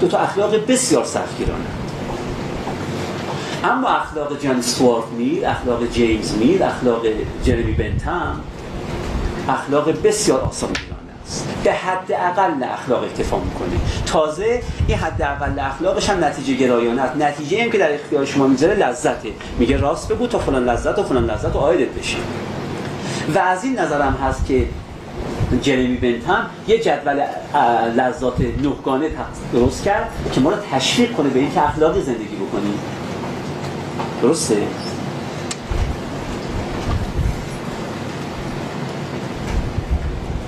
دو 0.00 0.08
تا 0.08 0.18
اخلاق 0.18 0.66
بسیار 0.66 1.04
سختگیرانه 1.04 1.64
اما 3.64 3.88
اخلاق 3.88 4.42
جان 4.42 4.58
استوارت 4.58 5.04
میل 5.18 5.44
اخلاق 5.44 5.86
جیمز 5.86 6.34
میل 6.34 6.62
اخلاق 6.62 7.02
جرمی 7.44 7.72
بنتم 7.72 8.40
اخلاق 9.48 10.02
بسیار 10.02 10.40
آسان 10.40 10.70
است. 11.26 11.48
به 11.64 11.72
حد 11.72 12.12
اقل 12.12 12.62
اخلاق 12.62 13.02
اکتفا 13.02 13.38
می‌کنه. 13.38 13.80
تازه 14.06 14.62
این 14.88 14.98
حد 14.98 15.22
اقل 15.22 15.58
اخلاقش 15.58 16.10
هم 16.10 16.24
نتیجه 16.24 16.54
گرایانه 16.54 17.02
است. 17.02 17.16
نتیجه 17.16 17.62
هم 17.62 17.70
که 17.70 17.78
در 17.78 17.94
اختیار 17.94 18.24
شما 18.24 18.46
می‌ذاره 18.46 18.74
لذته. 18.74 19.28
میگه 19.58 19.76
راست 19.76 20.08
بگو 20.08 20.26
تا 20.26 20.38
فلان 20.38 20.64
لذت 20.64 20.98
و 20.98 21.02
فلان 21.02 21.30
لذت 21.30 21.56
و 21.56 21.58
آیدت 21.58 21.90
بشه. 21.90 22.18
و 23.34 23.38
از 23.38 23.64
این 23.64 23.78
نظرم 23.78 24.18
هست 24.24 24.46
که 24.46 24.66
جرمی 25.62 25.96
بنتم 25.96 26.46
یه 26.68 26.78
جدول 26.78 27.22
لذات 27.96 28.40
نهگانه 28.40 29.08
درست 29.52 29.84
کرد 29.84 30.08
که 30.32 30.40
ما 30.40 30.50
رو 30.50 30.56
تشویق 30.72 31.12
کنه 31.12 31.28
به 31.28 31.38
اینکه 31.38 31.68
اخلاقی 31.68 32.02
زندگی 32.02 32.36
بکنیم. 32.36 32.78
درسته؟ 34.22 34.56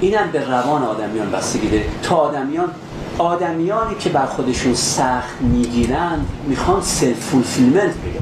اینم 0.01 0.31
به 0.33 0.51
روان 0.51 0.83
آدمیان 0.83 1.31
بستگی 1.31 1.69
داره. 1.69 1.85
تا 2.03 2.17
آدمیان 2.17 2.71
آدمیانی 3.19 3.95
که 3.95 4.11
بر 4.11 4.27
خودشون 4.27 4.75
سخت 4.75 5.41
می‌گیرن 5.41 6.19
می‌خوان 6.47 6.83
self-fulfillment 6.83 7.95
پیدا 7.95 8.21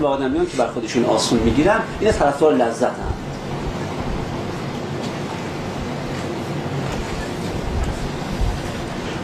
و 0.00 0.06
آدمیان 0.06 0.46
که 0.46 0.56
بر 0.56 0.66
خودشون 0.66 1.04
آسون 1.04 1.38
می‌گیرن 1.38 1.80
این 2.00 2.12
طرفدار 2.12 2.54
لذت‌اند. 2.54 3.14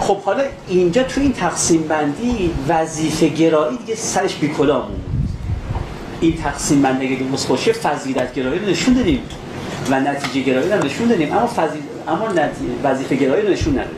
خب 0.00 0.20
حالا 0.22 0.42
اینجا 0.68 1.02
تو 1.02 1.20
این 1.20 1.32
تقسیم 1.32 1.82
بندی 1.82 2.50
وظیفه 2.68 3.28
گرایی 3.28 3.76
دیگه 3.76 3.94
سرش 3.94 4.35
بیکلا 4.35 4.82
این 6.20 6.37
تقسیم 6.37 6.83
درست 7.31 7.48
باشه 7.48 7.72
فضیلت 7.72 8.35
گرایی 8.35 8.59
رو 8.59 8.66
نشون 8.66 8.94
دادیم 8.94 9.20
و 9.90 10.00
نتیجه 10.00 10.52
گرایی 10.52 10.70
رو 10.70 10.85
نشون 10.85 11.09
دادیم 11.09 11.33
اما 11.33 11.46
فضیل... 11.46 11.83
اما 12.09 12.29
وظیفه 12.85 13.16
گرایی 13.16 13.46
رو 13.46 13.52
نشون 13.52 13.72
ندادیم. 13.72 13.96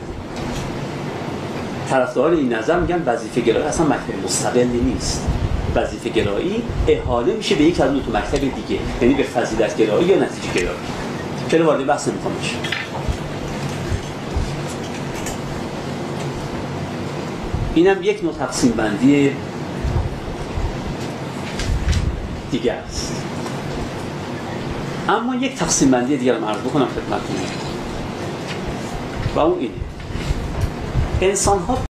طرفداران 1.89 2.37
این 2.37 2.53
نظر 2.53 2.79
میگن 2.79 3.03
وظیفه 3.05 3.41
گرایی 3.41 3.65
اصلا 3.65 3.85
مکتب 3.85 4.25
مستقلی 4.25 4.81
نیست. 4.93 5.27
وظیفه 5.75 6.09
گرایی 6.09 6.63
احاله 6.87 7.33
میشه 7.33 7.55
به 7.55 7.63
یک 7.63 7.81
از 7.81 7.91
دو 7.91 7.99
مکتب 7.99 8.39
دیگه 8.39 8.81
یعنی 9.01 9.13
به 9.13 9.23
فضیلت 9.23 9.77
گرایی 9.77 10.07
یا 10.07 10.15
نتیجه 10.15 10.53
گرایی. 10.53 10.79
چرا 11.51 11.65
وارد 11.65 11.85
بحث 11.85 12.07
نمی‌خوام 12.07 12.33
اینم 17.75 18.03
یک 18.03 18.23
نوع 18.23 18.33
تقسیم 18.33 18.71
بندی 18.71 19.31
دیگه 22.51 22.73
است. 22.73 23.23
اما 25.09 25.35
یک 25.35 25.55
تقسیم 25.55 25.91
بندی 25.91 26.17
دیگر 26.17 26.33
رو 26.33 26.45
عرض 26.45 26.57
بکنم 26.57 26.87
خدمتتون. 26.87 27.35
و 29.35 29.39
اون 29.39 29.59
اینه. 29.59 29.73
انسان 31.21 31.59
ها 31.59 31.88